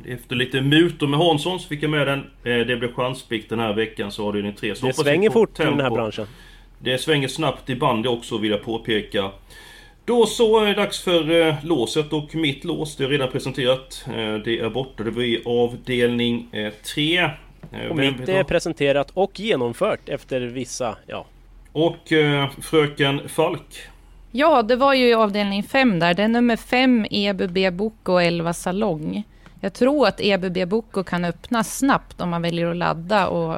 Efter 0.10 0.36
lite 0.36 0.62
mutor 0.62 1.08
med 1.08 1.20
Hansson 1.20 1.60
så 1.60 1.68
fick 1.68 1.84
jag 1.84 1.92
med 1.92 2.08
den. 2.08 2.20
Eh, 2.20 2.58
det 2.68 2.78
blev 2.78 2.94
chanspick 2.94 3.50
den 3.50 3.60
här 3.60 3.74
veckan 3.74 4.12
så 4.12 4.26
har 4.26 4.34
du 4.34 4.42
din 4.42 4.54
tre. 4.54 4.76
Så 4.76 4.86
det 4.86 4.94
svänger 4.94 5.30
fort 5.30 5.60
i 5.60 5.64
den 5.64 5.80
här 5.80 5.90
branschen. 5.90 6.28
Det 6.80 6.98
svänger 6.98 7.28
snabbt 7.28 7.70
i 7.70 7.76
bandy 7.76 8.10
också 8.10 8.38
vill 8.38 8.52
jag 8.52 8.64
påpeka. 8.64 9.32
Då 10.06 10.26
så 10.26 10.60
är 10.60 10.66
det 10.66 10.74
dags 10.74 11.02
för 11.02 11.48
eh, 11.48 11.56
låset 11.64 12.14
och 12.14 12.36
mitt 12.36 12.64
lås, 12.64 12.96
det 12.96 13.04
är 13.04 13.08
redan 13.08 13.32
presenterat. 13.32 14.06
Eh, 14.08 14.36
det 14.36 14.60
är 14.60 14.70
borta, 14.70 15.04
det 15.04 15.12
blir 15.12 15.64
avdelning 15.64 16.48
3. 16.96 17.18
Eh, 17.18 17.30
och 17.90 17.96
mitt 17.96 18.30
är 18.30 18.44
presenterat 18.44 19.12
och 19.14 19.40
genomfört 19.40 20.10
efter 20.10 20.42
vissa, 20.42 20.98
ja. 21.08 21.26
Och 21.72 22.12
eh, 22.12 22.50
Fröken 22.62 23.30
Falk? 23.30 23.78
Ja, 24.32 24.62
det 24.62 24.76
var 24.76 24.94
ju 24.94 25.14
avdelning 25.16 25.64
5 25.64 26.00
där. 26.00 26.14
Det 26.14 26.24
är 26.24 26.28
nummer 26.28 26.56
5 26.56 27.06
EBB 27.12 27.74
Bok 27.74 28.10
och 28.10 28.24
11 28.24 28.54
Salong. 28.54 29.24
Jag 29.60 29.74
tror 29.74 30.08
att 30.08 30.22
EBB 30.22 30.70
Boko 30.70 31.04
kan 31.04 31.26
öppna 31.26 31.64
snabbt 31.64 32.22
om 32.22 32.30
man 32.30 32.42
väljer 32.42 32.72
att 32.72 32.78
ladda 32.78 33.28
och 33.28 33.56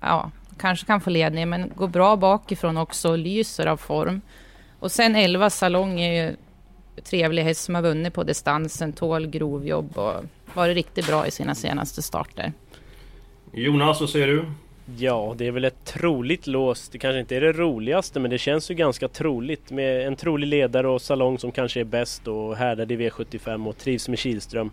ja, 0.00 0.30
kanske 0.58 0.86
kan 0.86 1.00
få 1.00 1.10
ledning, 1.10 1.48
men 1.48 1.72
går 1.74 1.88
bra 1.88 2.16
bakifrån 2.16 2.76
också 2.76 3.10
och 3.10 3.18
lyser 3.18 3.66
av 3.66 3.76
form. 3.76 4.20
Och 4.78 4.92
sen 4.92 5.16
11 5.16 5.50
Salong 5.50 6.00
är 6.00 6.26
ju 6.26 6.36
trevlig 7.02 7.42
häst 7.42 7.64
som 7.64 7.74
har 7.74 7.82
vunnit 7.82 8.14
på 8.14 8.22
distansen, 8.22 8.92
tål 8.92 9.26
grovjobb 9.26 9.98
och 9.98 10.24
varit 10.54 10.74
riktigt 10.74 11.06
bra 11.06 11.26
i 11.26 11.30
sina 11.30 11.54
senaste 11.54 12.02
starter. 12.02 12.52
Jonas, 13.52 14.00
vad 14.00 14.10
säger 14.10 14.26
du? 14.26 14.44
Ja, 14.98 15.34
det 15.38 15.46
är 15.46 15.50
väl 15.50 15.64
ett 15.64 15.84
troligt 15.84 16.46
lås. 16.46 16.88
Det 16.88 16.98
kanske 16.98 17.20
inte 17.20 17.36
är 17.36 17.40
det 17.40 17.52
roligaste, 17.52 18.20
men 18.20 18.30
det 18.30 18.38
känns 18.38 18.70
ju 18.70 18.74
ganska 18.74 19.08
troligt 19.08 19.70
med 19.70 20.06
en 20.06 20.16
trolig 20.16 20.46
ledare 20.46 20.88
och 20.88 21.02
salong 21.02 21.38
som 21.38 21.52
kanske 21.52 21.80
är 21.80 21.84
bäst 21.84 22.28
och 22.28 22.56
härdad 22.56 22.92
i 22.92 22.96
V75 22.96 23.68
och 23.68 23.78
trivs 23.78 24.08
med 24.08 24.18
Kihlström 24.18 24.70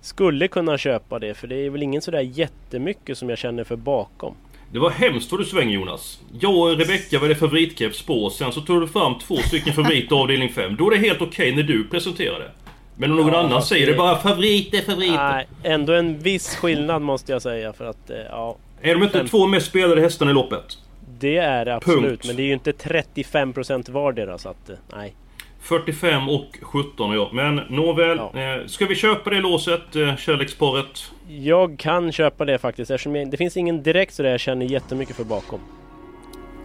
skulle 0.00 0.48
kunna 0.48 0.78
köpa 0.78 1.18
det 1.18 1.34
för 1.34 1.46
det 1.46 1.66
är 1.66 1.70
väl 1.70 1.82
ingen 1.82 2.02
sådär 2.02 2.20
jättemycket 2.20 3.18
som 3.18 3.28
jag 3.28 3.38
känner 3.38 3.64
för 3.64 3.76
bakom. 3.76 4.34
Det 4.72 4.78
var 4.78 4.90
hemskt 4.90 5.32
vad 5.32 5.40
du 5.40 5.44
svänger 5.44 5.74
Jonas. 5.74 6.20
Jag 6.40 6.56
och 6.56 6.78
Rebecka 6.78 7.18
var 7.18 7.28
det 7.28 7.34
favoritkeps 7.34 8.02
på. 8.02 8.30
Sen 8.30 8.52
så 8.52 8.60
tog 8.60 8.80
du 8.80 8.88
fram 8.88 9.18
två 9.18 9.36
stycken 9.36 9.72
favoriter 9.74 10.16
avdelning 10.16 10.48
5. 10.48 10.76
Då 10.76 10.86
är 10.86 10.90
det 10.90 11.06
helt 11.06 11.20
okej 11.22 11.52
okay 11.52 11.56
när 11.56 11.62
du 11.62 11.88
presenterar 11.88 12.38
det. 12.38 12.50
Men 12.96 13.10
om 13.10 13.16
någon 13.16 13.32
ja, 13.32 13.38
annan 13.38 13.62
säger 13.62 13.86
det 13.86 13.94
bara 13.94 14.16
favoriter, 14.16 14.82
favoriter. 14.82 15.32
Nej, 15.32 15.46
ändå 15.62 15.92
en 15.92 16.18
viss 16.18 16.56
skillnad 16.56 17.02
måste 17.02 17.32
jag 17.32 17.42
säga 17.42 17.72
för 17.72 17.84
att, 17.84 18.10
eh, 18.10 18.16
ja. 18.30 18.56
Är 18.80 18.94
de 18.94 19.02
inte 19.02 19.18
fem... 19.18 19.28
två 19.28 19.46
mest 19.46 19.66
spelade 19.66 20.00
hästarna 20.00 20.30
i 20.30 20.34
loppet? 20.34 20.78
Det 21.18 21.36
är 21.36 21.64
det 21.64 21.74
absolut, 21.74 22.02
Punkt. 22.02 22.24
men 22.26 22.36
det 22.36 22.42
är 22.42 22.46
ju 22.46 22.52
inte 22.52 22.72
35% 22.72 23.90
vardera 23.90 24.38
så 24.38 24.48
att, 24.48 24.70
eh, 24.70 24.76
nej. 24.92 25.14
45 25.60 26.28
och 26.28 26.58
17 26.62 27.14
ja. 27.14 27.30
Men 27.32 27.56
nåväl, 27.56 28.16
ja. 28.16 28.40
eh, 28.40 28.66
ska 28.66 28.86
vi 28.86 28.94
köpa 28.94 29.30
det 29.30 29.40
låset, 29.40 29.96
eh, 29.96 30.16
kärleksparet? 30.16 31.12
Jag 31.28 31.78
kan 31.78 32.12
köpa 32.12 32.44
det 32.44 32.58
faktiskt 32.58 32.90
eftersom 32.90 33.16
jag, 33.16 33.30
det 33.30 33.36
finns 33.36 33.56
ingen 33.56 33.82
direkt 33.82 34.14
så 34.14 34.22
där 34.22 34.30
jag 34.30 34.40
känner 34.40 34.66
jättemycket 34.66 35.16
för 35.16 35.24
bakom. 35.24 35.60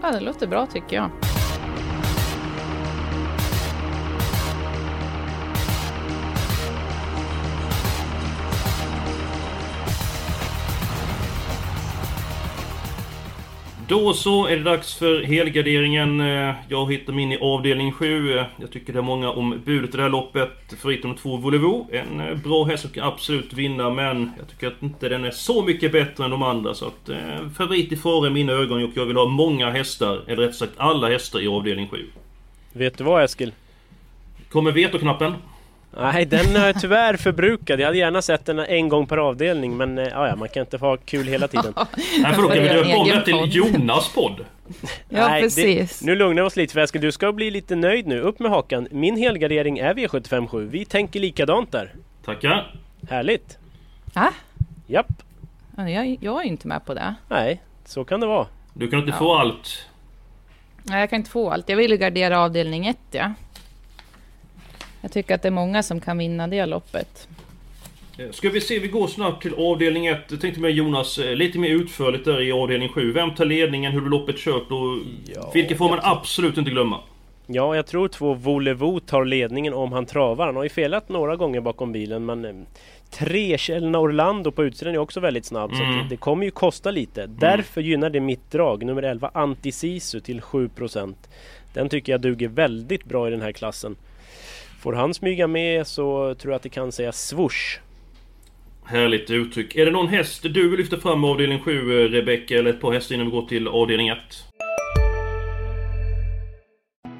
Ja, 0.01 0.12
det 0.12 0.19
låter 0.19 0.47
bra 0.47 0.65
tycker 0.65 0.95
jag. 0.95 1.09
Då 13.93 14.13
så 14.13 14.47
är 14.47 14.57
det 14.57 14.63
dags 14.63 14.95
för 14.95 15.23
helgarderingen. 15.23 16.21
Eh, 16.21 16.55
jag 16.67 16.91
hittar 16.91 17.13
min 17.13 17.31
i 17.31 17.38
avdelning 17.38 17.91
7. 17.91 18.35
Jag 18.57 18.71
tycker 18.71 18.93
det 18.93 19.00
är 19.00 19.03
många 19.03 19.31
om 19.31 19.62
budet 19.65 19.93
i 19.93 19.97
det 19.97 20.03
här 20.03 20.09
loppet. 20.09 20.50
Förutom 20.81 21.15
två 21.15 21.38
Volevo. 21.38 21.88
En 21.91 22.19
eh, 22.19 22.35
bra 22.35 22.63
häst 22.63 22.83
som 22.83 22.91
kan 22.91 23.03
absolut 23.07 23.53
vinna 23.53 23.89
men 23.89 24.31
jag 24.38 24.47
tycker 24.47 24.67
att 24.67 24.83
inte 24.83 25.09
den 25.09 25.25
är 25.25 25.31
så 25.31 25.63
mycket 25.63 25.91
bättre 25.91 26.23
än 26.23 26.31
de 26.31 26.43
andra. 26.43 26.73
Så 26.73 26.85
att 26.85 27.09
eh, 27.09 27.50
favorit 27.57 27.91
i 27.91 27.95
fara 27.95 28.27
i 28.27 28.29
mina 28.29 28.53
ögon 28.53 28.83
och 28.83 28.89
jag 28.93 29.05
vill 29.05 29.17
ha 29.17 29.25
många 29.25 29.69
hästar. 29.69 30.21
Eller 30.27 30.47
rätt 30.47 30.55
sagt 30.55 30.73
alla 30.77 31.09
hästar 31.09 31.39
i 31.39 31.47
avdelning 31.47 31.88
7. 31.88 32.05
Vet 32.73 32.97
du 32.97 33.03
vad 33.03 33.23
Eskil? 33.23 33.53
Kommer 34.50 34.71
vetoknappen? 34.71 35.33
Nej, 35.97 36.25
den 36.25 36.55
är 36.55 36.73
tyvärr 36.73 37.17
förbrukad. 37.17 37.79
Jag 37.79 37.85
hade 37.85 37.97
gärna 37.97 38.21
sett 38.21 38.45
den 38.45 38.59
en 38.59 38.89
gång 38.89 39.07
per 39.07 39.17
avdelning 39.17 39.77
men 39.77 39.97
eh, 39.97 40.07
ja, 40.07 40.35
man 40.35 40.50
kan 40.50 40.62
inte 40.62 40.79
få 40.79 40.85
ha 40.85 40.97
kul 40.97 41.27
hela 41.27 41.47
tiden. 41.47 41.73
Nej, 42.19 42.33
för 42.33 42.41
då 42.41 42.50
kan 42.50 42.63
vi 42.63 42.69
döpa 42.69 42.97
om 42.97 43.23
till 43.25 43.55
Jonas 43.55 44.13
podd. 44.13 44.45
Ja, 45.09 45.27
Nej, 45.27 45.41
precis. 45.41 46.00
Det, 46.00 46.05
nu 46.05 46.15
lugnar 46.15 46.43
vi 46.43 46.47
oss 46.47 46.55
lite 46.55 46.73
för 46.73 47.00
du 47.00 47.12
ska 47.12 47.31
bli 47.31 47.51
lite 47.51 47.75
nöjd 47.75 48.07
nu. 48.07 48.19
Upp 48.19 48.39
med 48.39 48.51
hakan. 48.51 48.88
Min 48.91 49.17
helgardering 49.17 49.79
är 49.79 49.93
V757. 49.93 50.67
Vi 50.69 50.85
tänker 50.85 51.19
likadant 51.19 51.71
där. 51.71 51.93
Tackar. 52.25 52.75
Härligt. 53.09 53.57
Ah? 54.13 54.31
Japp. 54.88 55.23
Jag, 55.77 56.17
jag 56.21 56.41
är 56.41 56.47
inte 56.47 56.67
med 56.67 56.85
på 56.85 56.93
det. 56.93 57.15
Nej, 57.27 57.62
så 57.85 58.05
kan 58.05 58.19
det 58.19 58.27
vara. 58.27 58.47
Du 58.73 58.89
kan 58.89 59.00
inte 59.00 59.12
ja. 59.12 59.17
få 59.17 59.35
allt. 59.35 59.88
Nej, 60.83 61.00
jag 61.00 61.09
kan 61.09 61.17
inte 61.17 61.31
få 61.31 61.51
allt. 61.51 61.69
Jag 61.69 61.77
vill 61.77 61.97
gardera 61.97 62.39
avdelning 62.39 62.88
1, 62.88 62.97
ja. 63.12 63.33
Jag 65.03 65.12
tycker 65.12 65.36
att 65.36 65.41
det 65.41 65.48
är 65.48 65.51
många 65.51 65.83
som 65.83 66.00
kan 66.00 66.17
vinna 66.17 66.48
det 66.48 66.65
loppet. 66.65 67.27
Eh, 68.17 68.31
ska 68.31 68.50
vi 68.50 68.62
se, 68.62 68.79
vi 68.79 68.88
går 68.88 69.07
snabbt 69.07 69.41
till 69.41 69.53
avdelning 69.53 70.07
1. 70.07 70.19
Jag 70.29 70.41
tänkte 70.41 70.62
med 70.62 70.72
Jonas, 70.72 71.17
eh, 71.17 71.36
lite 71.36 71.60
mer 71.60 71.69
utförligt 71.69 72.25
där 72.25 72.41
i 72.41 72.51
avdelning 72.51 72.89
7. 72.89 73.13
Vem 73.13 73.36
tar 73.36 73.45
ledningen, 73.45 73.91
hur 73.91 74.01
loppet 74.01 74.38
kört 74.38 74.72
och 74.72 74.98
ja, 75.36 75.51
vilka 75.53 75.75
får 75.75 75.89
man 75.89 76.00
absolut 76.03 76.57
inte 76.57 76.72
glömma? 76.72 77.00
Ja, 77.48 77.75
jag 77.75 77.88
tror 77.88 78.07
två 78.07 78.33
Volevo 78.33 79.00
tar 79.00 79.25
ledningen 79.25 79.74
om 79.74 79.91
han 79.91 80.05
travar. 80.05 80.45
Han 80.45 80.55
har 80.55 80.63
ju 80.63 80.69
felat 80.69 81.10
några 81.10 81.36
gånger 81.36 81.62
bakom 81.62 81.91
bilen 81.91 82.25
men 82.25 82.45
eh, 82.45 82.53
Tre 83.10 83.57
Kjellna 83.57 84.00
Orlando 84.00 84.51
på 84.51 84.63
utsidan 84.63 84.93
är 84.93 84.98
också 84.98 85.19
väldigt 85.19 85.45
snabb 85.45 85.72
mm. 85.72 85.86
så 85.86 86.03
det, 86.03 86.10
det, 86.10 86.17
kommer 86.17 86.45
ju 86.45 86.51
kosta 86.51 86.91
lite. 86.91 87.24
Mm. 87.24 87.38
Därför 87.39 87.81
gynnar 87.81 88.10
det 88.10 88.19
mitt 88.19 88.51
drag, 88.51 88.86
nummer 88.86 89.03
11 89.03 89.31
Antisisu 89.33 90.19
till 90.19 90.41
7%. 90.41 91.15
Den 91.74 91.89
tycker 91.89 92.12
jag 92.12 92.22
duger 92.22 92.48
väldigt 92.48 93.05
bra 93.05 93.27
i 93.27 93.31
den 93.31 93.41
här 93.41 93.51
klassen. 93.51 93.95
Får 94.83 94.93
han 94.93 95.13
smyga 95.13 95.47
med 95.47 95.87
så 95.87 96.35
tror 96.35 96.51
jag 96.51 96.55
att 96.55 96.63
det 96.63 96.69
kan 96.69 96.91
säga 96.91 97.11
swoosh. 97.11 97.79
Härligt 98.85 99.29
uttryck. 99.29 99.75
Är 99.75 99.85
det 99.85 99.91
någon 99.91 100.07
häst 100.07 100.43
du 100.43 100.69
vill 100.69 100.79
lyfta 100.79 100.97
fram 100.97 101.23
avdelning 101.23 101.59
7 101.59 102.07
Rebecka 102.07 102.57
eller 102.57 102.69
ett 102.69 102.81
par 102.81 102.93
hästar 102.93 103.15
innan 103.15 103.25
vi 103.25 103.31
går 103.31 103.45
till 103.45 103.67
avdelning 103.67 104.07
1? 104.07 104.17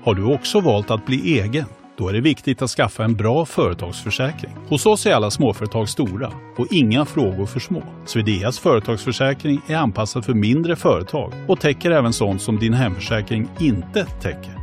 Har 0.04 0.16
du 0.16 0.34
också 0.34 0.60
valt 0.60 0.92
att 0.92 1.06
bli 1.06 1.40
egen? 1.40 1.66
Då 1.98 2.08
är 2.08 2.14
det 2.14 2.22
viktigt 2.22 2.62
att 2.62 2.70
skaffa 2.70 3.04
en 3.04 3.16
bra 3.16 3.46
företagsförsäkring. 3.46 4.52
Hos 4.68 4.86
oss 4.86 5.06
är 5.06 5.14
alla 5.14 5.32
småföretag 5.32 5.90
stora 5.90 6.32
och 6.58 6.68
inga 6.72 7.06
frågor 7.06 7.46
för 7.46 7.60
små. 7.60 7.84
Swedeas 8.06 8.60
företagsförsäkring 8.60 9.62
är 9.68 9.76
anpassad 9.76 10.26
för 10.26 10.34
mindre 10.34 10.76
företag 10.76 11.34
och 11.48 11.60
täcker 11.60 11.92
även 11.92 12.14
sånt 12.14 12.42
som 12.42 12.60
din 12.60 12.74
hemförsäkring 12.74 13.48
inte 13.60 14.06
täcker. 14.06 14.63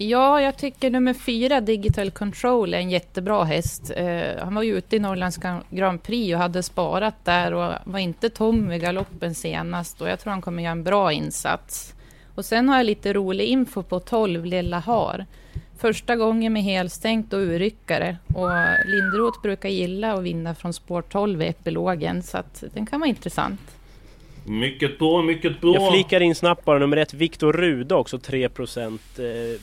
Ja, 0.00 0.40
jag 0.40 0.56
tycker 0.56 0.90
nummer 0.90 1.14
fyra, 1.14 1.60
Digital 1.60 2.10
Control, 2.10 2.74
är 2.74 2.78
en 2.78 2.90
jättebra 2.90 3.44
häst. 3.44 3.92
Eh, 3.96 4.44
han 4.44 4.54
var 4.54 4.62
ju 4.62 4.78
ute 4.78 4.96
i 4.96 4.98
Norrlands 4.98 5.38
Grand 5.70 6.02
Prix 6.02 6.34
och 6.34 6.40
hade 6.40 6.62
sparat 6.62 7.24
där 7.24 7.54
och 7.54 7.72
var 7.84 7.98
inte 7.98 8.30
tom 8.30 8.68
vid 8.68 8.80
galoppen 8.80 9.34
senast 9.34 10.00
och 10.00 10.08
jag 10.08 10.20
tror 10.20 10.30
han 10.30 10.42
kommer 10.42 10.62
göra 10.62 10.72
en 10.72 10.84
bra 10.84 11.12
insats. 11.12 11.94
Och 12.34 12.44
sen 12.44 12.68
har 12.68 12.76
jag 12.76 12.86
lite 12.86 13.12
rolig 13.12 13.44
info 13.44 13.82
på 13.82 14.00
12, 14.00 14.44
Lilla 14.44 14.78
Har. 14.78 15.26
Första 15.78 16.16
gången 16.16 16.52
med 16.52 16.62
helstängt 16.62 17.32
och 17.32 17.40
urryckare 17.40 18.16
och 18.34 18.50
Lindroth 18.86 19.42
brukar 19.42 19.68
gilla 19.68 20.12
att 20.12 20.22
vinna 20.22 20.54
från 20.54 20.72
spår 20.72 21.02
12 21.02 21.42
i 21.42 21.46
epilogen 21.46 22.22
så 22.22 22.38
att 22.38 22.64
den 22.74 22.86
kan 22.86 23.00
vara 23.00 23.08
intressant. 23.08 23.60
Mycket 24.46 24.98
bra, 24.98 25.22
mycket 25.22 25.60
bra. 25.60 25.74
Jag 25.74 25.92
flikar 25.92 26.20
in 26.20 26.34
snabbt 26.34 26.64
bara 26.64 26.78
nummer 26.78 26.96
ett, 26.96 27.14
Viktor 27.14 27.52
Rude 27.52 27.94
också 27.94 28.18
3 28.18 28.48
procent. 28.48 29.18
Eh, 29.18 29.60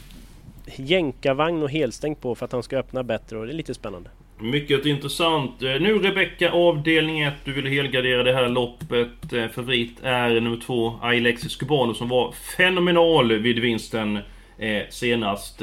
jänkarvagn 0.75 1.63
och 1.63 1.71
helstängt 1.71 2.21
på 2.21 2.35
för 2.35 2.45
att 2.45 2.51
han 2.51 2.63
ska 2.63 2.77
öppna 2.77 3.03
bättre 3.03 3.37
och 3.37 3.45
det 3.45 3.51
är 3.51 3.55
lite 3.55 3.73
spännande. 3.73 4.09
Mycket 4.39 4.85
intressant. 4.85 5.61
Eh, 5.61 5.67
nu 5.67 5.99
Rebecka, 5.99 6.51
avdelning 6.51 7.21
1. 7.21 7.33
Du 7.43 7.53
vill 7.53 7.67
helgardera 7.67 8.23
det 8.23 8.33
här 8.33 8.49
loppet. 8.49 9.33
Eh, 9.33 9.47
favorit 9.47 9.97
är 10.03 10.41
nummer 10.41 10.57
2, 10.57 10.99
Alexis 11.01 11.55
Cubano 11.55 11.93
som 11.93 12.09
var 12.09 12.31
fenomenal 12.57 13.33
vid 13.33 13.59
vinsten 13.59 14.19
eh, 14.57 14.83
senast. 14.89 15.61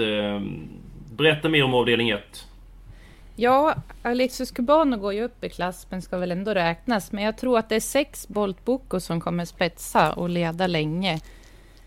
Berätta 1.16 1.48
mer 1.48 1.64
om 1.64 1.74
avdelning 1.74 2.10
1. 2.10 2.46
Ja, 3.36 3.74
Alexis 4.02 4.50
Cubano 4.50 4.96
går 4.96 5.12
ju 5.12 5.22
upp 5.22 5.44
i 5.44 5.48
klass 5.48 5.86
men 5.90 6.02
ska 6.02 6.18
väl 6.18 6.32
ändå 6.32 6.54
räknas. 6.54 7.12
Men 7.12 7.24
jag 7.24 7.38
tror 7.38 7.58
att 7.58 7.68
det 7.68 7.76
är 7.76 7.80
sex 7.80 8.28
Bolt 8.28 8.64
Boko 8.64 9.00
som 9.00 9.20
kommer 9.20 9.44
spetsa 9.44 10.12
och 10.12 10.28
leda 10.28 10.66
länge. 10.66 11.20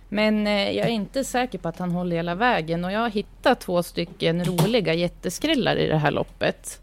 Men 0.10 0.48
eh, 0.48 0.72
jag 0.72 0.86
är 0.86 0.92
inte 0.92 1.24
säker 1.24 1.58
på 1.58 1.68
att 1.68 1.80
han 1.80 1.92
håller 1.92 2.16
hela 2.16 2.36
vägen 2.36 2.86
och 2.86 2.92
jag 2.92 3.00
har 3.00 3.10
hittat 3.10 3.62
två 3.62 3.84
stycken 3.84 4.46
roliga 4.46 4.94
jätteskrällar 4.94 5.76
i 5.76 5.88
det 5.88 5.98
här 5.98 6.12
loppet. 6.12 6.82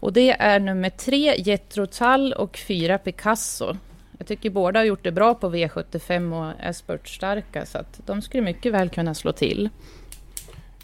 Och 0.00 0.12
det 0.12 0.30
är 0.30 0.60
nummer 0.60 0.90
tre 0.90 1.34
Jetro 1.38 1.86
Tall 1.86 2.32
och 2.32 2.56
fyra 2.56 2.98
Picasso. 2.98 3.76
Jag 4.18 4.26
tycker 4.26 4.50
båda 4.50 4.80
har 4.80 4.84
gjort 4.84 5.04
det 5.04 5.12
bra 5.12 5.34
på 5.34 5.50
V75 5.50 6.32
och 6.32 6.60
är 6.60 6.72
spurtstarka 6.72 7.66
så 7.66 7.78
att 7.78 8.00
de 8.06 8.22
skulle 8.22 8.42
mycket 8.42 8.72
väl 8.72 8.88
kunna 8.88 9.14
slå 9.14 9.32
till. 9.32 9.68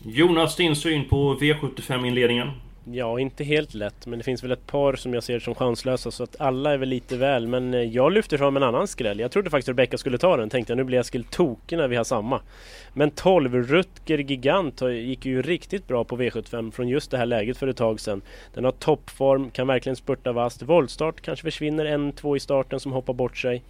Jonas, 0.02 0.56
din 0.56 0.76
syn 0.76 1.08
på 1.08 1.34
V75-inledningen? 1.34 2.50
Ja, 2.92 3.20
inte 3.20 3.44
helt 3.44 3.74
lätt, 3.74 4.06
men 4.06 4.18
det 4.18 4.24
finns 4.24 4.44
väl 4.44 4.52
ett 4.52 4.66
par 4.66 4.94
som 4.94 5.14
jag 5.14 5.22
ser 5.22 5.38
som 5.38 5.54
chanslösa 5.54 6.10
så 6.10 6.22
att 6.22 6.40
alla 6.40 6.72
är 6.72 6.78
väl 6.78 6.88
lite 6.88 7.16
väl. 7.16 7.46
Men 7.46 7.74
eh, 7.74 7.80
jag 7.80 8.12
lyfter 8.12 8.38
fram 8.38 8.56
en 8.56 8.62
annan 8.62 8.88
skräll. 8.88 9.20
Jag 9.20 9.30
trodde 9.30 9.50
faktiskt 9.50 9.68
Rebecka 9.68 9.98
skulle 9.98 10.18
ta 10.18 10.36
den, 10.36 10.50
tänkte 10.50 10.70
jag 10.70 10.76
nu 10.76 10.84
blir 10.84 10.98
Eskil 10.98 11.24
tokig 11.24 11.76
när 11.76 11.88
vi 11.88 11.96
har 11.96 12.04
samma. 12.04 12.40
Men 12.92 13.10
12 13.10 13.54
Rutger 13.54 14.18
Gigant 14.18 14.80
gick 14.80 15.26
ju 15.26 15.42
riktigt 15.42 15.86
bra 15.86 16.04
på 16.04 16.16
V75 16.16 16.70
från 16.70 16.88
just 16.88 17.10
det 17.10 17.18
här 17.18 17.26
läget 17.26 17.56
för 17.56 17.66
ett 17.66 17.76
tag 17.76 18.00
sedan. 18.00 18.22
Den 18.54 18.64
har 18.64 18.72
toppform, 18.72 19.50
kan 19.50 19.66
verkligen 19.66 19.96
spurta 19.96 20.32
vast. 20.32 20.62
Voltstart 20.62 21.20
kanske 21.20 21.42
försvinner 21.42 21.84
en, 21.84 22.12
två 22.12 22.36
i 22.36 22.40
starten 22.40 22.80
som 22.80 22.92
hoppar 22.92 23.14
bort 23.14 23.36
sig. 23.36 23.62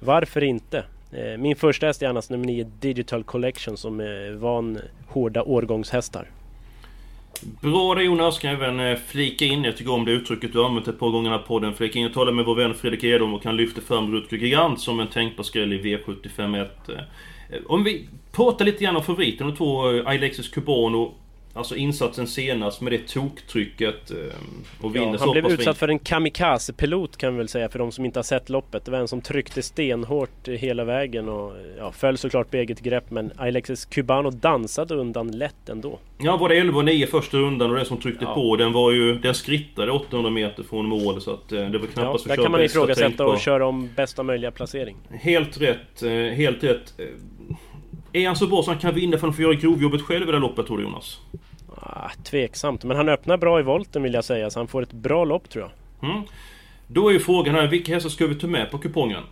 Varför 0.00 0.42
inte? 0.42 0.84
Eh, 1.12 1.38
min 1.38 1.56
första 1.56 1.86
häst 1.86 2.02
är 2.02 2.06
annars 2.06 2.30
nummer 2.30 2.46
9 2.46 2.70
Digital 2.80 3.24
Collection 3.24 3.76
som 3.76 4.00
eh, 4.00 4.06
är 4.06 4.32
van 4.32 4.78
hårda 5.08 5.42
årgångshästar. 5.42 6.30
Bra 7.42 7.94
det 7.94 8.02
Jonas, 8.02 8.38
kan 8.38 8.50
även 8.50 8.80
eh, 8.80 8.98
flika 9.06 9.44
in, 9.44 9.64
jag 9.64 9.76
tycker 9.76 9.92
om 9.92 10.04
det 10.04 10.12
uttrycket 10.12 10.52
du 10.52 10.58
har 10.58 10.66
använt 10.66 10.88
ett 10.88 10.98
par 10.98 11.10
gånger 11.10 11.28
i 11.28 11.30
den 11.30 11.40
här 11.40 11.46
podden. 11.46 11.74
Flika 11.74 11.98
in 11.98 12.04
Jag 12.04 12.14
talade 12.14 12.36
med 12.36 12.44
vår 12.44 12.54
vän 12.54 12.74
Fredrik 12.74 13.04
Edholm 13.04 13.34
och 13.34 13.44
han 13.44 13.56
lyfte 13.56 13.80
fram 13.80 14.12
Rutger 14.12 14.36
Gigant 14.36 14.80
som 14.80 15.00
en 15.00 15.08
tänkbar 15.08 15.44
skräll 15.44 15.72
i 15.72 15.82
V751. 15.82 16.68
Eh, 16.88 17.58
om 17.66 17.84
vi 17.84 18.08
pratar 18.32 18.64
lite 18.64 18.84
grann 18.84 18.96
om 18.96 19.02
favoriten, 19.02 19.46
de 19.46 19.56
två 19.56 19.90
eh, 19.90 20.06
Alexis 20.06 20.48
Cubano. 20.48 21.14
Alltså 21.56 21.76
insatsen 21.76 22.26
senast 22.26 22.80
med 22.80 22.92
det 22.92 23.08
toktrycket 23.08 24.10
eh, 24.10 24.16
och 24.80 24.94
vinner 24.96 25.12
ja, 25.12 25.16
Han 25.18 25.30
blev 25.30 25.46
utsatt 25.46 25.78
för 25.78 25.88
en 25.88 25.98
kamikaze-pilot 25.98 27.16
kan 27.16 27.32
vi 27.32 27.38
väl 27.38 27.48
säga 27.48 27.68
för 27.68 27.78
de 27.78 27.92
som 27.92 28.04
inte 28.04 28.18
har 28.18 28.24
sett 28.24 28.48
loppet. 28.48 28.84
Det 28.84 28.90
var 28.90 28.98
en 28.98 29.08
som 29.08 29.20
tryckte 29.20 29.62
stenhårt 29.62 30.48
hela 30.48 30.84
vägen 30.84 31.28
och 31.28 31.52
ja, 31.78 31.92
föll 31.92 32.18
såklart 32.18 32.50
på 32.50 32.56
eget 32.56 32.80
grepp 32.80 33.10
men 33.10 33.32
Alexis 33.36 33.84
Cubano 33.84 34.30
dansade 34.30 34.94
undan 34.94 35.30
lätt 35.30 35.68
ändå. 35.68 35.98
Ja, 36.18 36.36
var 36.36 36.48
det 36.48 36.54
11 36.54 36.78
och 36.78 36.84
9 36.84 37.06
första 37.06 37.36
rundan 37.36 37.70
och 37.70 37.76
den 37.76 37.86
som 37.86 37.96
tryckte 37.96 38.24
Ja. 38.24 38.34
på 38.34 38.56
den 38.56 38.72
var 38.72 38.90
ju... 38.92 39.18
Den 39.18 39.34
skrittade 39.34 39.92
800 39.92 40.30
meter 40.30 40.62
från 40.62 40.86
mål 40.86 41.20
så 41.20 41.30
att 41.30 41.52
eh, 41.52 41.58
det 41.58 41.78
var 41.78 41.86
Ja, 41.86 41.92
knappast 41.92 42.24
där 42.24 42.32
att 42.32 42.36
köra 42.36 42.44
kan 42.44 42.52
man 42.52 42.62
ifrågasätta 42.62 43.26
och 43.26 43.40
köra 43.40 43.66
om 43.66 43.90
bästa 43.96 44.22
möjliga 44.22 44.50
placering. 44.50 44.96
Helt 45.10 45.60
rätt, 45.60 46.02
eh, 46.02 46.10
helt 46.10 46.64
rätt. 46.64 46.94
Är 48.12 48.26
han 48.26 48.36
så 48.36 48.46
bra 48.46 48.62
så 48.62 48.70
han 48.70 48.80
kan 48.80 48.94
vinna 48.94 49.10
för 49.10 49.16
att 49.16 49.22
han 49.22 49.32
får 49.32 49.42
göra 49.42 49.54
grovjobbet 49.54 50.02
själv 50.02 50.22
i 50.22 50.26
det 50.26 50.32
här 50.32 50.40
loppet 50.40 50.66
tror 50.66 50.78
du 50.78 50.84
Jonas? 50.84 51.20
Ah, 51.86 52.10
tveksamt, 52.24 52.84
men 52.84 52.96
han 52.96 53.08
öppnar 53.08 53.36
bra 53.36 53.60
i 53.60 53.62
volten 53.62 54.02
vill 54.02 54.14
jag 54.14 54.24
säga 54.24 54.50
så 54.50 54.60
han 54.60 54.68
får 54.68 54.82
ett 54.82 54.92
bra 54.92 55.24
lopp 55.24 55.48
tror 55.48 55.64
jag. 56.00 56.10
Mm. 56.10 56.22
Då 56.86 57.08
är 57.08 57.12
ju 57.12 57.20
frågan 57.20 57.54
här, 57.54 57.66
vilka 57.66 57.94
hästar 57.94 58.10
ska 58.10 58.26
vi 58.26 58.34
ta 58.34 58.46
med 58.46 58.70
på 58.70 58.78
kupongen? 58.78 59.22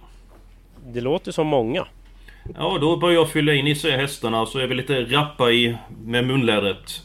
Det 0.87 1.01
låter 1.01 1.33
som 1.33 1.47
många. 1.47 1.87
Ja, 2.55 2.79
då 2.81 2.97
börjar 2.97 3.15
jag 3.15 3.31
fylla 3.31 3.55
in 3.55 3.67
i 3.67 3.75
sig 3.75 3.91
hästarna 3.91 4.47
så 4.47 4.59
är 4.59 4.67
vi 4.67 4.75
lite 4.75 5.01
rappa 5.01 5.51
i 5.51 5.77
med 6.05 6.27
munlädret. 6.27 7.03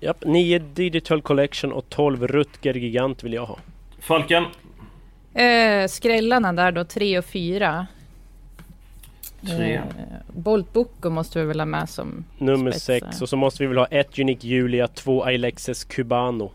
Japp, 0.00 0.24
9 0.26 0.58
Digital 0.58 1.22
Collection 1.22 1.72
och 1.72 1.88
12 1.88 2.26
Rutger 2.26 2.74
Gigant 2.74 3.24
vill 3.24 3.32
jag 3.32 3.46
ha. 3.46 3.58
Falken, 4.00 4.44
Eh, 5.34 5.88
skrällarna 5.88 6.52
där 6.52 6.72
då, 6.72 6.84
tre 6.84 7.18
och 7.18 7.24
fyra. 7.24 7.86
Tre. 9.46 9.74
Eh, 9.74 9.82
Bolt 10.32 10.72
Bocco 10.72 11.10
måste 11.10 11.38
vi 11.40 11.44
väl 11.44 11.60
ha 11.60 11.66
med 11.66 11.88
som 11.88 12.24
Nummer 12.38 12.70
spetsar. 12.70 13.06
6 13.06 13.22
och 13.22 13.28
så 13.28 13.36
måste 13.36 13.62
vi 13.62 13.66
väl 13.66 13.78
ha 13.78 13.86
1 13.86 14.18
Unique 14.18 14.46
Julia, 14.48 14.88
2 14.88 15.24
Alexis 15.24 15.84
Cubano. 15.84 16.50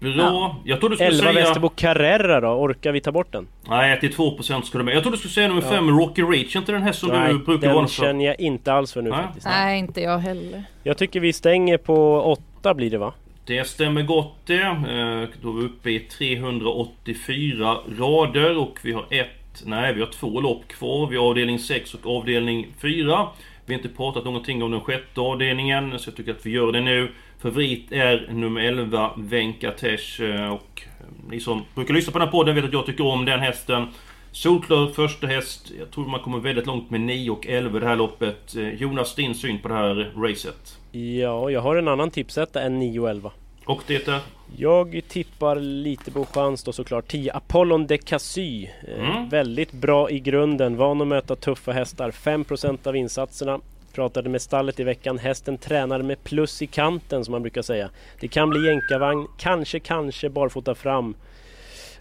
Bra. 0.00 0.56
Jag 0.64 0.80
trodde 0.80 0.92
du 0.92 0.96
skulle 0.96 1.08
11 1.10 1.32
säga... 1.32 1.44
Västerbo 1.44 1.68
Carrera 1.68 2.40
då, 2.40 2.48
orkar 2.48 2.92
vi 2.92 3.00
ta 3.00 3.12
bort 3.12 3.32
den? 3.32 3.46
Nej, 3.68 3.98
82% 4.02 4.62
skulle 4.62 4.80
du 4.82 4.84
med. 4.84 4.94
Jag 4.94 5.02
trodde 5.02 5.16
du 5.16 5.18
skulle 5.18 5.32
säga 5.32 5.48
nummer 5.48 5.60
5, 5.62 5.98
Rocky 5.98 6.22
Reach. 6.22 6.56
inte 6.56 6.72
den 6.72 6.82
häst 6.82 6.98
som 6.98 7.08
Nej, 7.08 7.32
du 7.32 7.38
brukar 7.38 7.66
den 7.66 7.76
vara 7.76 7.86
för? 7.86 7.94
känner 8.02 8.24
jag 8.24 8.40
inte 8.40 8.72
alls 8.72 8.92
för 8.92 9.02
nu 9.02 9.10
Nej. 9.10 9.22
faktiskt. 9.22 9.46
Nej, 9.46 9.78
inte 9.78 10.00
jag 10.00 10.18
heller. 10.18 10.64
Jag 10.82 10.96
tycker 10.98 11.20
vi 11.20 11.32
stänger 11.32 11.76
på 11.78 12.20
8 12.22 12.74
blir 12.74 12.90
det 12.90 12.98
va? 12.98 13.12
Det 13.46 13.66
stämmer 13.66 14.02
gott 14.02 14.34
det. 14.46 14.60
Eh, 14.62 15.28
Då 15.42 15.50
är 15.50 15.60
vi 15.60 15.64
uppe 15.66 15.90
i 15.90 16.00
384 16.00 17.76
rader 17.98 18.58
och 18.58 18.78
vi 18.82 18.92
har 18.92 19.04
ett... 19.10 19.26
Nej, 19.66 19.94
vi 19.94 20.00
har 20.00 20.08
två 20.08 20.40
lopp 20.40 20.68
kvar. 20.68 21.06
Vi 21.06 21.16
har 21.16 21.24
avdelning 21.24 21.58
6 21.58 21.94
och 21.94 22.16
avdelning 22.16 22.66
4. 22.80 23.28
Vi 23.66 23.74
har 23.74 23.78
inte 23.78 23.96
pratat 23.96 24.24
någonting 24.24 24.62
om 24.62 24.70
den 24.70 24.80
sjätte 24.80 25.20
avdelningen, 25.20 25.98
så 25.98 26.08
jag 26.08 26.16
tycker 26.16 26.30
att 26.30 26.46
vi 26.46 26.50
gör 26.50 26.72
det 26.72 26.80
nu. 26.80 27.12
Favorit 27.38 27.92
är 27.92 28.28
nummer 28.32 28.60
11, 28.60 29.10
Venkatesh. 29.16 30.22
Eh, 30.22 30.52
och 30.52 30.82
eh, 31.00 31.06
ni 31.30 31.40
som 31.40 31.62
brukar 31.74 31.94
lyssna 31.94 32.12
på 32.12 32.18
den 32.18 32.28
här 32.28 32.32
podden 32.32 32.54
vet 32.54 32.64
att 32.64 32.72
jag 32.72 32.86
tycker 32.86 33.06
om 33.06 33.24
den 33.24 33.40
hästen. 33.40 33.86
Solklar 34.32 34.86
första 34.86 35.26
häst. 35.26 35.72
Jag 35.78 35.90
tror 35.90 36.06
man 36.06 36.20
kommer 36.20 36.38
väldigt 36.38 36.66
långt 36.66 36.90
med 36.90 37.00
9 37.00 37.30
och 37.30 37.46
11 37.46 37.76
i 37.76 37.80
det 37.80 37.86
här 37.86 37.96
loppet. 37.96 38.56
Eh, 38.56 38.68
Jonas, 38.68 39.14
din 39.14 39.34
syn 39.34 39.58
på 39.58 39.68
det 39.68 39.74
här 39.74 40.12
racet? 40.16 40.78
Ja, 40.92 41.50
jag 41.50 41.60
har 41.60 41.76
en 41.76 41.88
annan 41.88 42.10
tipsetta 42.10 42.62
än 42.62 42.78
9 42.78 43.00
och 43.00 43.10
11. 43.10 43.30
Och 43.66 43.82
det 43.86 44.08
är? 44.08 44.20
Jag 44.56 45.00
tippar 45.08 45.56
lite 45.56 46.10
på 46.10 46.24
chans 46.24 46.64
då 46.64 46.72
såklart. 46.72 47.08
10 47.08 47.32
Apollon 47.32 47.86
de 47.86 47.98
Cassy. 47.98 48.68
Eh, 48.88 49.10
Mm. 49.10 49.28
Väldigt 49.28 49.72
bra 49.72 50.10
i 50.10 50.20
grunden, 50.20 50.76
van 50.76 51.00
att 51.00 51.06
möta 51.08 51.36
tuffa 51.36 51.72
hästar. 51.72 52.10
5% 52.10 52.86
av 52.86 52.96
insatserna. 52.96 53.60
Pratade 53.94 54.28
med 54.28 54.42
stallet 54.42 54.80
i 54.80 54.84
veckan. 54.84 55.18
Hästen 55.18 55.58
tränar 55.58 56.02
med 56.02 56.24
plus 56.24 56.62
i 56.62 56.66
kanten 56.66 57.24
som 57.24 57.32
man 57.32 57.42
brukar 57.42 57.62
säga. 57.62 57.90
Det 58.20 58.28
kan 58.28 58.50
bli 58.50 58.66
jänkarvagn, 58.66 59.26
kanske, 59.38 59.80
kanske 59.80 60.28
barfota 60.30 60.74
fram. 60.74 61.14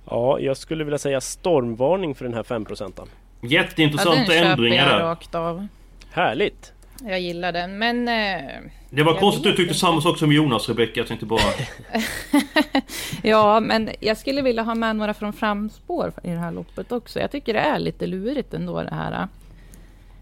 Ja, 0.09 0.39
jag 0.39 0.57
skulle 0.57 0.83
vilja 0.83 0.97
säga 0.97 1.21
stormvarning 1.21 2.15
för 2.15 2.25
den 2.25 2.33
här 2.33 2.43
5%. 2.43 2.93
Ja, 3.41 3.47
Jätteintressanta 3.49 4.25
köper 4.31 4.45
ändringar 4.45 4.89
där. 4.89 4.99
rakt 4.99 5.35
av. 5.35 5.67
Härligt! 6.11 6.73
Jag 7.03 7.19
gillar 7.19 7.51
den, 7.51 7.77
men... 7.77 8.07
Eh, 8.07 8.51
Det 8.89 9.03
var 9.03 9.19
konstigt 9.19 9.45
att 9.45 9.51
du 9.51 9.63
tyckte 9.63 9.73
samma 9.79 10.01
sak 10.01 10.17
som 10.17 10.31
Jonas, 10.31 10.69
Rebecka. 10.69 10.99
Jag 10.99 11.07
tänkte 11.07 11.25
bara... 11.25 11.41
ja, 13.23 13.59
men 13.59 13.89
jag 13.99 14.17
skulle 14.17 14.41
vilja 14.41 14.63
ha 14.63 14.75
med 14.75 14.95
några 14.95 15.13
från 15.13 15.33
framspår 15.33 16.13
i 16.23 16.29
det 16.29 16.37
här 16.37 16.51
loppet 16.51 16.91
också. 16.91 17.19
Jag 17.19 17.31
tycker 17.31 17.53
det 17.53 17.59
är 17.59 17.79
lite 17.79 18.07
lurigt 18.07 18.53
ändå 18.53 18.81
det 18.83 18.95
här. 18.95 19.27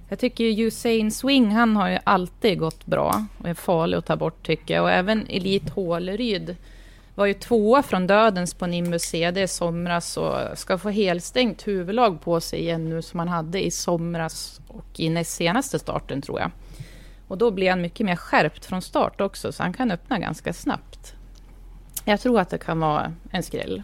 Jag 0.09 0.19
tycker 0.19 0.43
ju 0.43 0.67
Usain 0.67 1.11
Swing, 1.11 1.51
han 1.51 1.75
har 1.75 1.89
ju 1.89 1.97
alltid 2.03 2.59
gått 2.59 2.85
bra 2.85 3.25
och 3.37 3.49
är 3.49 3.53
farlig 3.53 3.97
att 3.97 4.05
ta 4.05 4.15
bort 4.15 4.45
tycker 4.45 4.73
jag. 4.73 4.83
Och 4.83 4.91
även 4.91 5.27
Elit 5.29 5.69
Håleryd 5.69 6.55
var 7.15 7.25
ju 7.25 7.33
tvåa 7.33 7.83
från 7.83 8.07
dödens 8.07 8.53
på 8.53 8.67
Nimbus 8.67 9.01
CD 9.01 9.41
i 9.41 9.47
somras 9.47 10.17
och 10.17 10.57
ska 10.57 10.77
få 10.77 10.89
helstängt 10.89 11.67
huvudlag 11.67 12.21
på 12.21 12.39
sig 12.39 12.59
igen 12.59 12.89
nu 12.89 13.01
som 13.01 13.19
han 13.19 13.27
hade 13.27 13.65
i 13.65 13.71
somras 13.71 14.61
och 14.67 14.99
i 14.99 15.09
näst 15.09 15.31
senaste 15.35 15.79
starten 15.79 16.21
tror 16.21 16.39
jag. 16.39 16.51
Och 17.33 17.39
då 17.39 17.51
blir 17.51 17.69
han 17.69 17.81
mycket 17.81 18.05
mer 18.05 18.15
skärpt 18.15 18.65
från 18.65 18.81
start 18.81 19.21
också 19.21 19.51
så 19.51 19.63
han 19.63 19.73
kan 19.73 19.91
öppna 19.91 20.19
ganska 20.19 20.53
snabbt. 20.53 21.13
Jag 22.05 22.21
tror 22.21 22.39
att 22.39 22.49
det 22.49 22.57
kan 22.57 22.79
vara 22.79 23.13
en 23.31 23.43
skräll. 23.43 23.81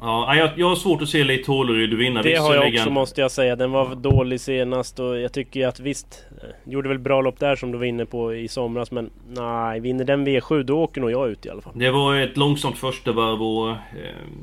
Ja, 0.00 0.36
jag, 0.36 0.50
jag 0.56 0.68
har 0.68 0.76
svårt 0.76 1.02
att 1.02 1.08
se 1.08 1.24
Late 1.24 1.44
Håleryd 1.46 1.94
vinna 1.94 2.22
Det 2.22 2.36
har 2.36 2.54
jag 2.54 2.74
också 2.74 2.90
måste 2.90 3.20
jag 3.20 3.30
säga. 3.30 3.56
Den 3.56 3.70
var 3.70 3.94
dålig 3.94 4.40
senast 4.40 4.98
och 4.98 5.18
jag 5.18 5.32
tycker 5.32 5.66
att 5.66 5.80
visst, 5.80 6.24
eh, 6.42 6.72
gjorde 6.72 6.88
väl 6.88 6.98
bra 6.98 7.20
lopp 7.20 7.40
där 7.40 7.56
som 7.56 7.72
du 7.72 7.78
var 7.78 7.84
inne 7.84 8.06
på 8.06 8.34
i 8.34 8.48
somras 8.48 8.90
men 8.90 9.10
nej, 9.28 9.80
vinner 9.80 10.04
den 10.04 10.26
V7 10.26 10.62
då 10.62 10.78
åker 10.78 11.00
nog 11.00 11.10
jag 11.10 11.28
ut 11.28 11.46
i 11.46 11.50
alla 11.50 11.62
fall. 11.62 11.72
Det 11.76 11.90
var 11.90 12.16
ett 12.16 12.36
långsamt 12.36 12.78
första 12.78 13.12
varv 13.12 13.42
och 13.42 13.70
eh, 13.70 13.76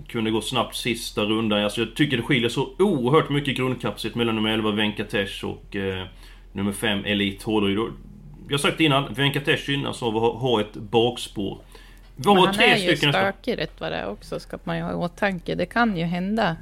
kunde 0.08 0.32
gå 0.32 0.42
snabbt 0.42 0.76
sista 0.76 1.22
rundan. 1.22 1.64
Alltså 1.64 1.82
jag 1.82 1.96
tycker 1.96 2.18
det 2.18 2.24
skiljer 2.24 2.50
så 2.50 2.70
oerhört 2.80 3.30
mycket 3.30 3.58
grundkapacitet 3.58 4.16
mellan 4.16 4.36
nummer 4.36 4.50
11 4.50 4.72
Venkatesh 4.72 5.46
och 5.46 5.76
eh, 5.76 6.04
nummer 6.52 6.72
5 6.72 7.06
Elite 7.06 7.46
Håleryd. 7.46 7.80
Jag 8.48 8.54
har 8.54 8.58
sagt 8.58 8.80
innan, 8.80 9.14
Venkatesh 9.14 9.70
gynnas 9.70 10.04
av 10.04 10.18
att 10.18 10.42
ha, 10.42 10.62
ett 10.62 10.74
bakspår. 10.74 11.58
Vi 12.16 12.24
Men 12.26 12.38
han 12.38 12.54
tre 12.54 12.66
är 12.66 12.78
ju 12.78 12.98
stökig 12.98 13.58
rätt 13.58 13.82
vad 13.82 13.92
det 13.92 13.96
är 13.96 14.10
också, 14.10 14.40
ska 14.40 14.58
man 14.64 14.78
ju 14.78 14.84
ha 14.84 14.92
i 14.92 14.96
åtanke. 14.96 15.56
Det 15.56 15.66
kan 15.66 15.98
ju 15.98 16.04
hända 16.04 16.56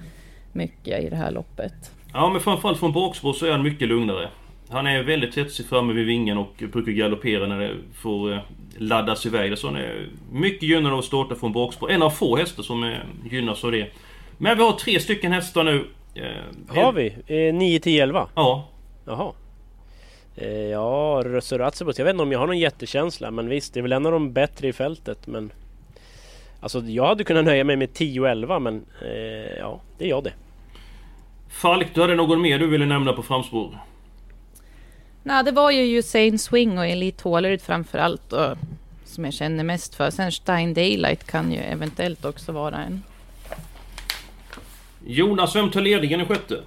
mycket 0.51 1.03
i 1.03 1.09
det 1.09 1.15
här 1.15 1.31
loppet. 1.31 1.91
Ja 2.13 2.29
men 2.29 2.41
framförallt 2.41 2.79
från 2.79 2.93
bakspår 2.93 3.33
så 3.33 3.45
är 3.45 3.51
han 3.51 3.63
mycket 3.63 3.87
lugnare. 3.87 4.29
Han 4.69 4.87
är 4.87 5.03
väldigt 5.03 5.37
hetsig 5.37 5.65
framme 5.65 5.93
vid 5.93 6.05
vingen 6.05 6.37
och 6.37 6.63
brukar 6.71 6.91
galoppera 6.91 7.47
när 7.47 7.59
det 7.59 7.75
får 8.01 8.33
eh, 8.33 8.39
laddas 8.77 9.25
iväg. 9.25 9.57
Så 9.57 9.67
han 9.67 9.75
är 9.75 10.07
mycket 10.31 10.69
gynnad 10.69 10.93
av 10.93 10.99
att 10.99 11.05
starta 11.05 11.35
från 11.35 11.53
bakspår. 11.53 11.91
En 11.91 12.01
av 12.01 12.09
få 12.09 12.37
hästar 12.37 12.63
som 12.63 12.83
eh, 12.83 12.97
gynnas 13.31 13.63
av 13.63 13.71
det. 13.71 13.91
Men 14.37 14.57
vi 14.57 14.63
har 14.63 14.71
tre 14.71 14.99
stycken 14.99 15.31
hästar 15.31 15.63
nu. 15.63 15.85
Eh, 16.15 16.75
Har 16.83 16.93
vi? 16.93 17.07
Eh, 17.27 17.53
9, 17.53 17.79
10, 17.79 18.03
11? 18.03 18.27
Ja. 18.35 18.69
Jaha. 19.05 19.31
Eh, 20.35 20.49
ja, 20.49 21.21
Rösse 21.25 21.57
Ratsebot. 21.57 21.97
Jag 21.97 22.05
vet 22.05 22.13
inte 22.13 22.23
om 22.23 22.31
jag 22.31 22.39
har 22.39 22.47
någon 22.47 22.59
jättekänsla 22.59 23.31
men 23.31 23.49
visst, 23.49 23.73
det 23.73 23.79
är 23.79 23.81
väl 23.81 23.91
en 23.91 24.05
av 24.05 24.11
de 24.11 24.33
bättre 24.33 24.67
i 24.67 24.73
fältet 24.73 25.27
men... 25.27 25.51
Alltså 26.59 26.79
jag 26.79 27.05
hade 27.05 27.23
kunnat 27.23 27.45
nöja 27.45 27.63
mig 27.63 27.75
med 27.75 27.93
10 27.93 28.19
och 28.21 28.29
11 28.29 28.59
men... 28.59 28.85
Eh, 29.01 29.57
ja, 29.59 29.81
det 29.97 30.05
är 30.05 30.09
jag 30.09 30.23
det. 30.23 30.33
Falk, 31.49 31.87
du 31.93 32.01
hade 32.01 32.15
någon 32.15 32.41
mer 32.41 32.59
du 32.59 32.67
ville 32.67 32.85
nämna 32.85 33.13
på 33.13 33.23
framspår? 33.23 33.77
Nej, 35.23 35.43
det 35.43 35.51
var 35.51 35.71
ju 35.71 35.99
Usain 35.99 36.39
Swing 36.39 36.77
och 36.77 36.85
Elite 36.85 37.23
Håleryd 37.23 37.61
framför 37.61 37.97
allt. 37.97 38.33
Och, 38.33 38.57
som 39.05 39.25
jag 39.25 39.33
känner 39.33 39.63
mest 39.63 39.95
för. 39.95 40.09
Sen 40.09 40.31
Stein 40.31 40.73
Daylight 40.73 41.23
kan 41.23 41.51
ju 41.51 41.59
eventuellt 41.59 42.25
också 42.25 42.51
vara 42.51 42.77
en. 42.77 43.03
Jonas, 45.05 45.55
vem 45.55 45.71
tar 45.71 45.81
ledningen 45.81 46.21
i 46.21 46.25
sjätte? 46.25 46.59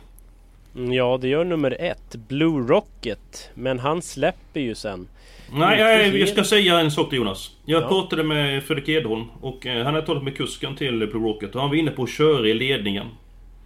Mm, 0.76 0.92
Ja, 0.92 1.18
det 1.20 1.28
gör 1.28 1.44
nummer 1.44 1.76
ett, 1.80 2.16
Blue 2.28 2.66
Rocket. 2.68 3.50
Men 3.54 3.78
han 3.78 4.02
släpper 4.02 4.60
ju 4.60 4.74
sen. 4.74 5.08
Nej, 5.52 5.80
jag, 5.80 6.18
jag 6.18 6.28
ska 6.28 6.44
säga 6.44 6.78
en 6.80 6.90
sak 6.90 7.08
till 7.10 7.18
Jonas. 7.18 7.50
Jag 7.64 7.82
Ja. 7.82 7.88
pratade 7.88 8.22
med 8.24 8.62
Fredrik 8.64 8.88
Edholm 8.88 9.24
och 9.40 9.66
eh, 9.66 9.84
han 9.84 9.94
hade 9.94 10.06
talat 10.06 10.24
med 10.24 10.36
kusken 10.36 10.76
till 10.76 10.98
Blue 10.98 11.22
Rocket 11.28 11.54
och 11.54 11.60
han 11.60 11.70
var 11.70 11.76
inne 11.76 11.90
på 11.90 12.02
att 12.02 12.10
köra 12.10 12.48
i 12.48 12.54
ledningen. 12.54 13.06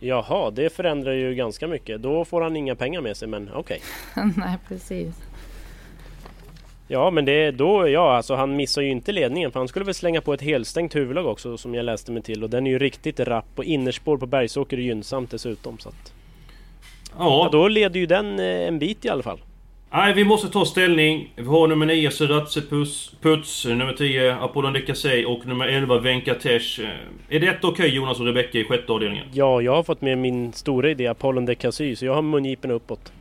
Jaha, 0.00 0.50
det 0.50 0.72
förändrar 0.76 1.12
ju 1.12 1.34
ganska 1.34 1.66
mycket. 1.68 2.02
Då 2.02 2.24
får 2.24 2.40
han 2.40 2.56
inga 2.56 2.74
pengar 2.74 3.00
med 3.00 3.16
sig, 3.16 3.28
men 3.28 3.50
okej. 3.54 3.80
Nej, 4.36 4.56
precis. 4.68 5.14
Ja, 6.88 7.10
men 7.10 7.24
det 7.24 7.50
då, 7.50 7.88
ja, 7.88 8.16
alltså 8.16 8.34
han 8.34 8.56
missar 8.56 8.82
ju 8.82 8.90
inte 8.90 9.12
ledningen 9.12 9.52
för 9.52 9.60
han 9.60 9.68
skulle 9.68 9.84
väl 9.84 9.94
slänga 9.94 10.20
på 10.20 10.32
ett 10.34 10.42
helstängt 10.42 10.96
huvudlag 10.96 11.26
också 11.26 11.56
som 11.56 11.74
jag 11.74 11.84
läste 11.84 12.12
mig 12.12 12.22
till 12.22 12.42
och 12.44 12.50
den 12.50 12.66
är 12.66 12.70
ju 12.70 12.78
riktigt 12.78 13.20
rapp 13.20 13.46
och 13.54 13.64
innerspår 13.64 14.16
på 14.16 14.26
Bergsåker 14.26 14.76
är 14.76 14.80
gynnsamt 14.80 15.30
dessutom 15.30 15.78
så 15.78 15.88
att, 15.88 16.12
ja, 17.18 17.24
Ja, 17.44 17.48
då 17.52 17.68
leder 17.68 18.00
ju 18.00 18.06
den 18.06 18.38
eh, 18.38 18.44
en 18.68 18.78
bit 18.78 19.04
i 19.04 19.08
alla 19.08 19.22
fall. 19.22 19.38
nej 19.92 20.12
vi 20.14 20.24
måste 20.24 20.48
ta 20.48 20.64
ställning. 20.64 21.32
Vi 21.36 21.44
har 21.46 21.68
nummer 21.68 21.86
9 21.86 22.10
Seratse 22.10 22.60
Puss, 22.60 23.12
Puts, 23.22 23.64
nummer 23.66 23.92
10 23.92 24.34
Apollon 24.34 24.72
de 24.72 24.80
Cassey 24.80 25.24
och 25.24 25.46
nummer 25.46 25.66
11 25.68 25.98
Venkatesh. 25.98 26.80
Eh, 26.80 27.36
Är 27.36 27.40
det 27.40 27.58
okej 27.62 27.88
Jonas 27.94 28.20
och 28.20 28.26
Rebecka 28.26 28.58
i 28.58 28.64
sjätte 28.64 28.92
avdelningen? 28.92 29.26
Ja, 29.32 29.60
jag 29.62 29.74
har 29.74 29.82
fått 29.82 30.00
med 30.00 30.18
min 30.18 30.52
stora 30.52 30.90
idé 30.90 31.06
Apollon 31.06 31.46
de 31.46 31.54
Cassy 31.54 31.96
så 31.96 32.04
jag 32.04 32.14
har 32.14 32.22
mungipen 32.22 32.70
uppåt. 32.70 33.12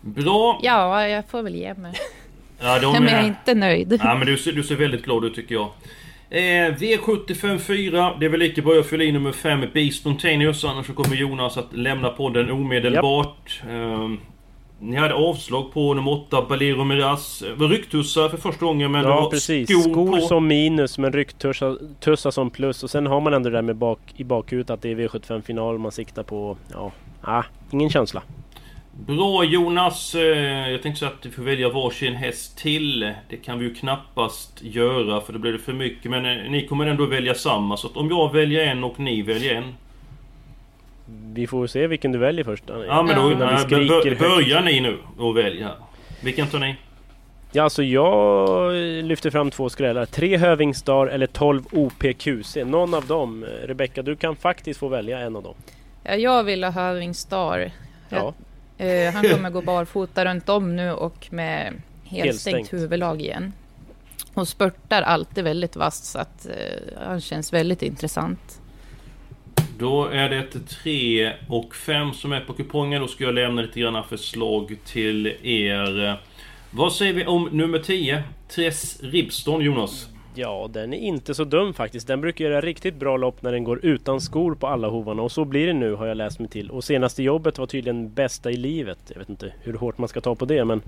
Bra! 0.00 0.60
Ja, 0.62 1.08
jag 1.08 1.24
får 1.28 1.42
väl 1.42 1.54
ge 1.54 1.74
mig. 1.74 1.92
Ja, 2.60 2.78
de 2.78 2.92
men 2.92 3.02
jag 3.12 3.20
är 3.22 3.26
inte 3.26 3.54
nöjd. 3.54 4.00
Ja, 4.04 4.14
men 4.14 4.26
du, 4.26 4.38
ser, 4.38 4.52
du 4.52 4.62
ser 4.62 4.74
väldigt 4.76 5.04
glad 5.04 5.24
ut 5.24 5.34
tycker 5.34 5.54
jag. 5.54 5.68
Eh, 6.30 6.74
V75 6.74 7.58
4. 7.58 8.14
Det 8.20 8.26
är 8.26 8.30
väl 8.30 8.40
lika 8.40 8.62
bra 8.62 8.74
jag 8.74 8.86
fyller 8.86 9.04
i 9.04 9.12
nummer 9.12 9.32
5 9.32 9.64
Be 9.74 9.90
Spontaneous. 9.90 10.64
Annars 10.64 10.86
så 10.86 10.92
kommer 10.92 11.16
Jonas 11.16 11.56
att 11.56 11.72
lämna 11.72 12.08
podden 12.08 12.50
omedelbart. 12.50 13.62
Yep. 13.64 13.72
Eh, 13.72 14.08
ni 14.80 14.96
hade 14.96 15.14
avslag 15.14 15.72
på 15.72 15.94
nummer 15.94 16.12
8, 16.12 16.46
Balero 16.48 16.84
Miraz. 16.84 17.42
Rycktussar 17.58 18.28
för 18.28 18.36
första 18.36 18.66
gången 18.66 18.92
men 18.92 19.02
Ja 19.04 19.08
det 19.08 19.14
var 19.14 19.30
precis. 19.30 19.70
Skor, 19.70 19.92
skor 19.92 20.20
på. 20.20 20.26
som 20.26 20.46
minus 20.46 20.98
men 20.98 21.12
rycktussar 21.12 22.30
som 22.30 22.50
plus. 22.50 22.82
Och 22.82 22.90
sen 22.90 23.06
har 23.06 23.20
man 23.20 23.34
ändå 23.34 23.50
det 23.50 23.56
där 23.56 23.62
med 23.62 23.76
bak, 23.76 24.00
i 24.16 24.24
bakhuvudet 24.24 24.70
att 24.70 24.82
det 24.82 24.90
är 24.90 24.96
V75 24.96 25.42
final 25.42 25.78
man 25.78 25.92
siktar 25.92 26.22
på. 26.22 26.56
Ja, 26.72 26.92
ah, 27.20 27.44
ingen 27.70 27.90
känsla. 27.90 28.22
Bra 29.06 29.44
Jonas! 29.44 30.14
Eh, 30.14 30.70
jag 30.70 30.82
tänkte 30.82 31.00
så 31.00 31.06
att 31.06 31.22
du 31.22 31.30
får 31.30 31.42
välja 31.42 31.68
varsin 31.68 32.14
häst 32.14 32.58
till. 32.58 33.12
Det 33.28 33.36
kan 33.36 33.58
vi 33.58 33.64
ju 33.64 33.74
knappast 33.74 34.62
göra 34.62 35.20
för 35.20 35.32
då 35.32 35.38
blir 35.38 35.52
det 35.52 35.58
för 35.58 35.72
mycket. 35.72 36.10
Men 36.10 36.24
eh, 36.24 36.50
ni 36.50 36.66
kommer 36.66 36.86
ändå 36.86 37.06
välja 37.06 37.34
samma. 37.34 37.76
Så 37.76 37.86
att 37.86 37.96
om 37.96 38.08
jag 38.08 38.32
väljer 38.32 38.66
en 38.66 38.84
och 38.84 39.00
ni 39.00 39.22
väljer 39.22 39.54
en. 39.54 39.74
Vi 41.34 41.46
får 41.46 41.66
se 41.66 41.86
vilken 41.86 42.12
du 42.12 42.18
väljer 42.18 42.44
först. 42.44 42.64
Ja 42.68 43.02
men 43.02 43.16
då 43.16 43.32
ja. 43.32 43.66
Bör, 43.68 44.18
börjar 44.18 44.62
ni 44.62 44.80
nu 44.80 44.98
och 45.18 45.36
välja. 45.36 45.70
Vilken 46.22 46.46
tar 46.46 46.58
ni? 46.58 46.76
Ja, 47.52 47.62
alltså 47.62 47.82
jag 47.82 48.72
lyfter 49.04 49.30
fram 49.30 49.50
två 49.50 49.68
skrällar. 49.68 50.06
Tre 50.06 50.36
Hövingstar 50.36 51.06
eller 51.06 51.26
12 51.26 51.62
OPQC. 51.72 52.56
Någon 52.56 52.94
av 52.94 53.06
dem. 53.06 53.44
Rebecka, 53.64 54.02
du 54.02 54.16
kan 54.16 54.36
faktiskt 54.36 54.80
få 54.80 54.88
välja 54.88 55.18
en 55.18 55.36
av 55.36 55.42
dem. 55.42 55.54
Ja, 56.04 56.14
jag 56.14 56.44
vill 56.44 56.64
ha 56.64 56.70
Hövingstar. 56.70 57.70
Ja. 58.08 58.34
Uh, 58.80 59.12
han 59.12 59.24
kommer 59.30 59.50
gå 59.50 59.62
barfota 59.62 60.24
runt 60.24 60.48
om 60.48 60.76
nu 60.76 60.92
och 60.92 61.28
med 61.30 61.74
helstängt 62.04 62.72
huvudlag 62.72 63.20
igen. 63.20 63.52
Och 64.34 64.48
spurtar 64.48 65.02
alltid 65.02 65.44
väldigt 65.44 65.76
vasst 65.76 66.04
så 66.04 66.18
att 66.18 66.46
uh, 66.48 66.98
han 67.06 67.20
känns 67.20 67.52
väldigt 67.52 67.82
intressant. 67.82 68.60
Då 69.78 70.06
är 70.06 70.28
det 70.28 70.46
3 70.68 71.32
och 71.48 71.74
5 71.74 72.12
som 72.12 72.32
är 72.32 72.40
på 72.40 72.52
kupongen. 72.52 73.00
Då 73.02 73.08
ska 73.08 73.24
jag 73.24 73.34
lämna 73.34 73.62
lite 73.62 73.80
grann 73.80 74.04
förslag 74.04 74.76
till 74.84 75.26
er. 75.42 76.20
Vad 76.70 76.92
säger 76.92 77.12
vi 77.12 77.26
om 77.26 77.48
nummer 77.52 77.78
10? 77.78 78.22
Tress 78.48 79.00
Ribston, 79.02 79.60
Jonas? 79.60 80.08
Ja, 80.40 80.70
den 80.72 80.92
är 80.92 80.98
inte 80.98 81.34
så 81.34 81.44
dum 81.44 81.74
faktiskt. 81.74 82.06
Den 82.06 82.20
brukar 82.20 82.44
göra 82.44 82.60
riktigt 82.60 82.94
bra 82.94 83.16
lopp 83.16 83.42
när 83.42 83.52
den 83.52 83.64
går 83.64 83.80
utan 83.82 84.20
skor 84.20 84.54
på 84.54 84.66
alla 84.66 84.88
hovarna 84.88 85.22
och 85.22 85.32
så 85.32 85.44
blir 85.44 85.66
det 85.66 85.72
nu 85.72 85.94
har 85.94 86.06
jag 86.06 86.16
läst 86.16 86.38
mig 86.38 86.48
till. 86.48 86.70
Och 86.70 86.84
senaste 86.84 87.22
jobbet 87.22 87.58
var 87.58 87.66
tydligen 87.66 88.14
bästa 88.14 88.50
i 88.50 88.56
livet. 88.56 88.98
Jag 89.08 89.18
vet 89.18 89.28
inte 89.28 89.52
hur 89.62 89.74
hårt 89.74 89.98
man 89.98 90.08
ska 90.08 90.20
ta 90.20 90.34
på 90.34 90.44
det 90.44 90.64
men 90.64 90.82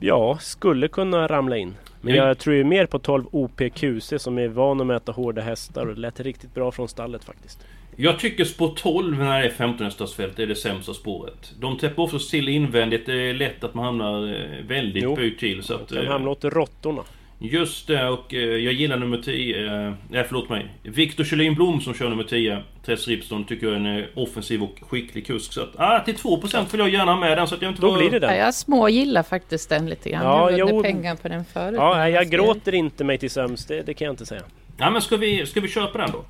Ja, 0.00 0.38
skulle 0.40 0.88
kunna 0.88 1.26
ramla 1.26 1.56
in. 1.56 1.74
Men 2.00 2.14
jag 2.14 2.38
tror 2.38 2.56
ju 2.56 2.64
mer 2.64 2.86
på 2.86 2.98
12 2.98 3.24
OPQC 3.30 4.12
som 4.18 4.38
är 4.38 4.48
van 4.48 4.80
att 4.80 4.86
möta 4.86 5.12
hårda 5.12 5.42
hästar 5.42 5.86
och 5.86 5.94
det 5.94 6.00
lät 6.00 6.20
riktigt 6.20 6.54
bra 6.54 6.72
från 6.72 6.88
stallet 6.88 7.24
faktiskt. 7.24 7.66
Jag 7.96 8.18
tycker 8.18 8.44
spår 8.44 8.74
12 8.76 9.18
när 9.18 9.40
det 9.40 9.46
är 9.46 9.50
15 9.50 9.84
hästarsfält 9.84 10.38
är 10.38 10.46
det 10.46 10.56
sämsta 10.56 10.94
spåret. 10.94 11.52
De 11.60 11.78
täpper 11.78 12.02
också 12.02 12.18
till 12.18 12.48
invändigt. 12.48 13.06
Det 13.06 13.30
är 13.30 13.34
lätt 13.34 13.64
att 13.64 13.74
man 13.74 13.84
hamnar 13.84 14.34
eh, 14.34 14.66
väldigt 14.66 15.16
böjt 15.16 15.38
till. 15.38 15.62
Så 15.62 15.74
att, 15.74 15.92
kan 15.92 16.06
hamna 16.06 16.30
åt 16.30 16.44
råttorna. 16.44 17.02
Just 17.50 17.86
det, 17.86 18.08
och 18.08 18.34
eh, 18.34 18.40
jag 18.40 18.72
gillar 18.72 18.96
nummer 18.96 19.18
10. 19.18 19.66
Eh, 19.66 19.92
nej, 20.10 20.24
förlåt 20.28 20.48
mig. 20.48 20.66
Viktor 20.82 21.24
Kjellin 21.24 21.54
Blom 21.54 21.80
som 21.80 21.94
kör 21.94 22.08
nummer 22.08 22.24
10. 22.24 22.62
Tess 22.84 23.08
Ripston 23.08 23.44
tycker 23.44 23.66
jag 23.66 23.76
är 23.76 23.80
en 23.80 24.04
offensiv 24.14 24.62
och 24.62 24.80
skicklig 24.88 25.26
kusk. 25.26 25.52
Så 25.52 25.62
att, 25.62 25.70
ah, 25.76 26.00
till 26.00 26.14
2% 26.14 26.72
vill 26.72 26.80
jag 26.80 26.88
gärna 26.88 27.16
med 27.16 27.38
den. 27.38 27.48
Så 27.48 27.54
att 27.54 27.62
jag 27.62 27.70
inte 27.70 27.82
Då 27.82 27.96
blir 27.96 28.10
det 28.10 28.18
den. 28.18 28.30
Ja, 28.30 28.36
jag 28.36 28.54
smågillar 28.54 29.22
faktiskt 29.22 29.68
den 29.68 29.88
lite 29.88 30.10
grann. 30.10 30.24
Ja, 30.24 30.50
jag 30.50 30.70
jo... 30.70 30.82
pengar 30.82 31.16
på 31.16 31.28
den 31.28 31.44
förut. 31.44 31.76
Ja, 31.78 32.08
jag 32.08 32.30
gråter 32.30 32.74
inte 32.74 33.04
mig 33.04 33.18
till 33.18 33.30
sömns. 33.30 33.66
Det, 33.66 33.82
det, 33.82 33.94
kan 33.94 34.04
jag 34.04 34.12
inte 34.12 34.26
säga. 34.26 34.42
Ja, 34.76 34.90
men 34.90 35.02
ska 35.02 35.16
vi, 35.16 35.46
ska 35.46 35.60
vi 35.60 35.68
köpa 35.68 35.98
den 35.98 36.10
då? 36.12 36.24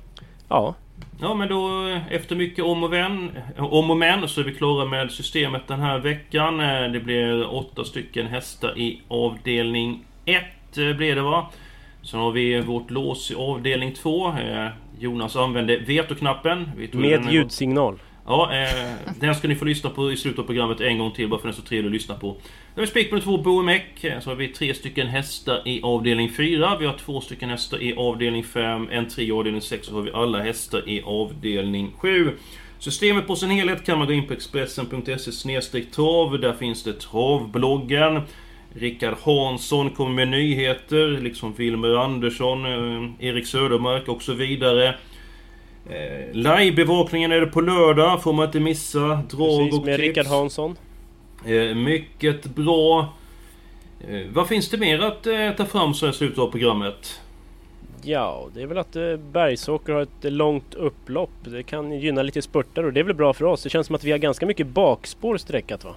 Ja. 0.49 0.75
Ja 1.21 1.33
men 1.33 1.47
då 1.47 1.97
efter 2.09 2.35
mycket 2.35 2.65
om 2.65 2.83
och, 2.83 2.93
vän, 2.93 3.31
om 3.57 3.91
och 3.91 3.97
men 3.97 4.27
så 4.27 4.41
är 4.41 4.45
vi 4.45 4.53
klara 4.53 4.85
med 4.85 5.11
systemet 5.11 5.61
den 5.67 5.79
här 5.79 5.99
veckan. 5.99 6.59
Eh, 6.59 6.91
det 6.91 6.99
blir 6.99 7.53
åtta 7.53 7.83
stycken 7.83 8.27
hästar 8.27 8.77
i 8.77 9.01
avdelning 9.07 10.05
1 10.25 10.43
blir 10.75 11.15
det 11.15 11.21
va. 11.21 11.51
Sen 12.03 12.19
har 12.19 12.31
vi 12.31 12.61
vårt 12.61 12.91
lås 12.91 13.31
i 13.31 13.35
avdelning 13.35 13.93
2. 13.93 14.27
Eh, 14.27 14.67
Jonas 14.99 15.35
använde 15.35 15.77
vetoknappen. 15.77 16.71
Med 16.91 17.31
ljudsignal. 17.31 17.99
Ja, 18.27 18.51
eh, 18.53 18.93
den 19.19 19.35
ska 19.35 19.47
ni 19.47 19.55
få 19.55 19.65
lyssna 19.65 19.89
på 19.89 20.11
i 20.11 20.17
slutet 20.17 20.39
av 20.39 20.43
programmet 20.43 20.81
en 20.81 20.97
gång 20.97 21.11
till 21.11 21.29
bara 21.29 21.39
för 21.39 21.47
den 21.47 21.53
är 21.53 21.61
så 21.61 21.67
trevlig 21.67 21.87
att 21.87 21.93
lyssna 21.93 22.15
på. 22.15 22.27
Då 22.27 22.81
har 22.81 22.81
vi 22.81 22.87
spik 22.87 23.09
på 23.09 23.19
två 23.19 23.37
Boemek. 23.37 24.03
Eh, 24.03 24.19
så 24.19 24.29
har 24.29 24.35
vi 24.35 24.47
tre 24.47 24.73
stycken 24.73 25.07
hästar 25.07 25.67
i 25.67 25.81
avdelning 25.81 26.29
4. 26.29 26.77
Vi 26.79 26.85
har 26.85 26.93
två 26.93 27.21
stycken 27.21 27.49
hästar 27.49 27.83
i 27.83 27.95
avdelning 27.95 28.43
5. 28.43 28.87
En 28.91 29.07
tre 29.09 29.25
i 29.25 29.31
avdelning 29.31 29.61
6. 29.61 29.87
Så 29.87 29.93
har 29.93 30.01
vi 30.01 30.11
alla 30.11 30.39
hästar 30.39 30.89
i 30.89 31.01
avdelning 31.01 31.91
7. 31.97 32.31
Systemet 32.79 33.27
på 33.27 33.35
sin 33.35 33.49
helhet 33.49 33.85
kan 33.85 33.97
man 33.97 34.07
gå 34.07 34.13
in 34.13 34.27
på 34.27 34.33
Expressen.se 34.33 35.81
trav. 35.81 36.39
Där 36.39 36.53
finns 36.53 36.83
det 36.83 36.93
travbloggen. 36.93 38.21
Rickard 38.77 39.13
Hansson 39.23 39.89
kommer 39.89 40.11
med 40.11 40.27
nyheter, 40.27 41.07
liksom 41.07 41.53
Wilmer 41.53 41.95
Andersson, 41.95 42.65
eh, 42.65 43.27
Erik 43.27 43.47
Södermark 43.47 44.07
och 44.07 44.21
så 44.21 44.33
vidare. 44.33 44.87
Eh, 45.89 46.33
Live-bevakningen 46.33 47.31
är 47.31 47.39
det 47.41 47.47
på 47.47 47.61
lördag, 47.61 48.23
får 48.23 48.33
man 48.33 48.45
inte 48.45 48.59
missa. 48.59 48.99
Drag 48.99 49.59
Precis, 49.59 49.79
och 49.79 49.85
med 49.85 49.95
tips. 49.95 50.07
Rickard 50.07 50.25
Hansson. 50.25 50.75
Eh, 51.45 51.75
mycket 51.75 52.45
bra. 52.45 53.13
Vad 54.29 54.47
finns 54.47 54.69
det 54.69 54.77
mer 54.77 54.99
att 54.99 55.27
ta 55.57 55.65
fram 55.65 55.93
så 55.93 56.09
i 56.09 56.13
slutet 56.13 56.39
av 56.39 56.51
programmet? 56.51 57.21
Ja, 58.01 58.47
det 58.53 58.61
är 58.61 58.67
väl 58.67 58.77
att 58.77 58.93
Bergsåker 59.31 59.93
har 59.93 60.01
ett 60.01 60.33
långt 60.33 60.73
upplopp. 60.73 61.29
Det 61.43 61.63
kan 61.63 61.99
gynna 61.99 62.23
lite 62.23 62.41
spurtar 62.41 62.83
och 62.83 62.93
det 62.93 62.99
är 62.99 63.03
väl 63.03 63.15
bra 63.15 63.33
för 63.33 63.45
oss. 63.45 63.63
Det 63.63 63.69
känns 63.69 63.87
som 63.87 63.95
att 63.95 64.03
vi 64.03 64.11
har 64.11 64.17
ganska 64.17 64.45
mycket 64.45 64.67
bakspår 64.67 65.37
sträckat 65.37 65.83
va? 65.83 65.95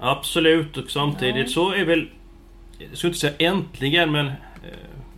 Absolut 0.00 0.76
och 0.76 0.90
samtidigt 0.90 1.46
ja. 1.46 1.52
så 1.52 1.72
är 1.72 1.84
väl... 1.84 2.08
Jag 2.78 2.98
ska 2.98 3.06
inte 3.06 3.20
säga 3.20 3.34
äntligen 3.38 4.12
men... 4.12 4.26
Eh, 4.26 4.32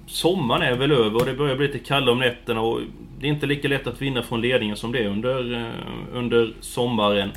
sommaren 0.06 0.62
är 0.62 0.74
väl 0.74 0.92
över 0.92 1.16
och 1.16 1.26
det 1.26 1.34
börjar 1.34 1.56
bli 1.56 1.66
lite 1.66 1.78
kallare 1.78 2.10
om 2.10 2.18
nätterna 2.18 2.60
och 2.60 2.80
det 3.20 3.26
är 3.26 3.30
inte 3.30 3.46
lika 3.46 3.68
lätt 3.68 3.86
att 3.86 4.02
vinna 4.02 4.22
från 4.22 4.40
ledningen 4.40 4.76
som 4.76 4.92
det 4.92 4.98
är 4.98 5.06
under, 5.06 5.54
eh, 5.54 5.72
under 6.12 6.52
sommaren. 6.60 7.32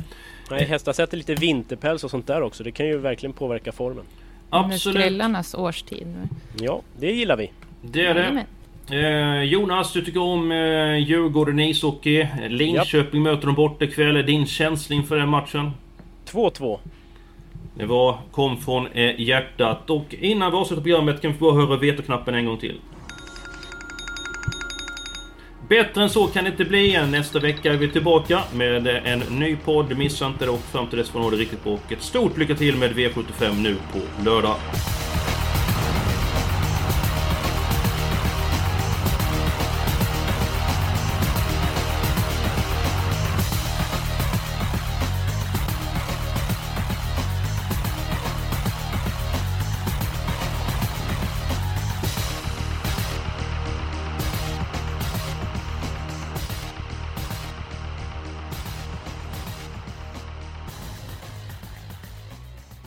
Nej, 0.52 0.66
hästar 0.66 0.94
sätter 0.94 1.18
lite 1.18 1.36
vinterpäls 1.36 2.04
och 2.04 2.12
sånt 2.12 2.28
där 2.28 2.42
också. 2.42 2.64
Det 2.64 2.72
kan 2.72 2.88
ju 2.88 2.98
verkligen 2.98 3.34
påverka 3.34 3.72
formen. 3.72 4.06
Absolut. 4.50 4.98
Skrällarnas 4.98 5.56
årstid. 5.56 6.08
Ja, 6.60 6.82
det 7.00 7.12
gillar 7.12 7.38
vi. 7.38 7.52
Det 7.82 8.06
är 8.06 8.14
det. 8.14 8.46
Eh, 8.90 9.44
Jonas, 9.44 9.94
du 9.94 10.02
tycker 10.02 10.22
om 10.22 10.52
eh, 10.52 10.98
Djurgården 10.98 11.60
ishockey. 11.60 12.28
Linköping 12.50 13.24
Japp. 13.24 13.34
möter 13.34 13.46
de 13.46 13.56
borta 13.56 13.86
ikväll. 13.86 14.26
Din 14.26 14.46
känsla 14.46 14.96
inför 14.96 15.18
den 15.18 15.30
matchen? 15.30 15.72
2-2. 16.32 16.80
Det 17.78 17.86
var, 17.86 18.18
kom 18.32 18.58
från 18.58 18.88
eh, 18.88 19.22
hjärtat. 19.22 19.90
Och 19.90 20.16
innan 20.20 20.52
vi 20.52 20.58
avslutar 20.58 20.84
programmet 20.84 21.22
kan 21.22 21.32
vi 21.32 21.38
bara 21.40 21.54
höra 21.54 21.78
vetoknappen 21.78 22.36
en 22.36 22.46
gång 22.46 22.58
till. 22.58 22.80
Bättre 25.70 26.04
än 26.04 26.10
så 26.10 26.28
kan 26.28 26.44
det 26.44 26.50
inte 26.50 26.66
bli. 26.66 27.08
Nästa 27.08 27.40
vecka 27.40 27.74
är 27.74 27.78
vi 27.78 27.92
tillbaka 27.92 28.44
med 28.54 28.88
en 28.88 29.20
ny 29.20 29.56
podd. 29.56 29.98
Missa 29.98 30.28
inte 30.28 30.46
det 30.46 30.52
och 30.52 30.60
fram 30.60 30.88
till 30.88 30.98
dess 30.98 31.10
får 31.10 31.20
ni 31.20 31.26
ha 31.26 31.32
det 31.32 31.38
riktigt 31.38 31.64
bra. 31.64 31.74
Och 31.74 31.92
ett 31.92 32.02
stort 32.02 32.38
lycka 32.38 32.56
till 32.56 32.76
med 32.76 32.92
V75 32.92 33.62
nu 33.62 33.76
på 33.94 34.24
lördag. 34.26 34.56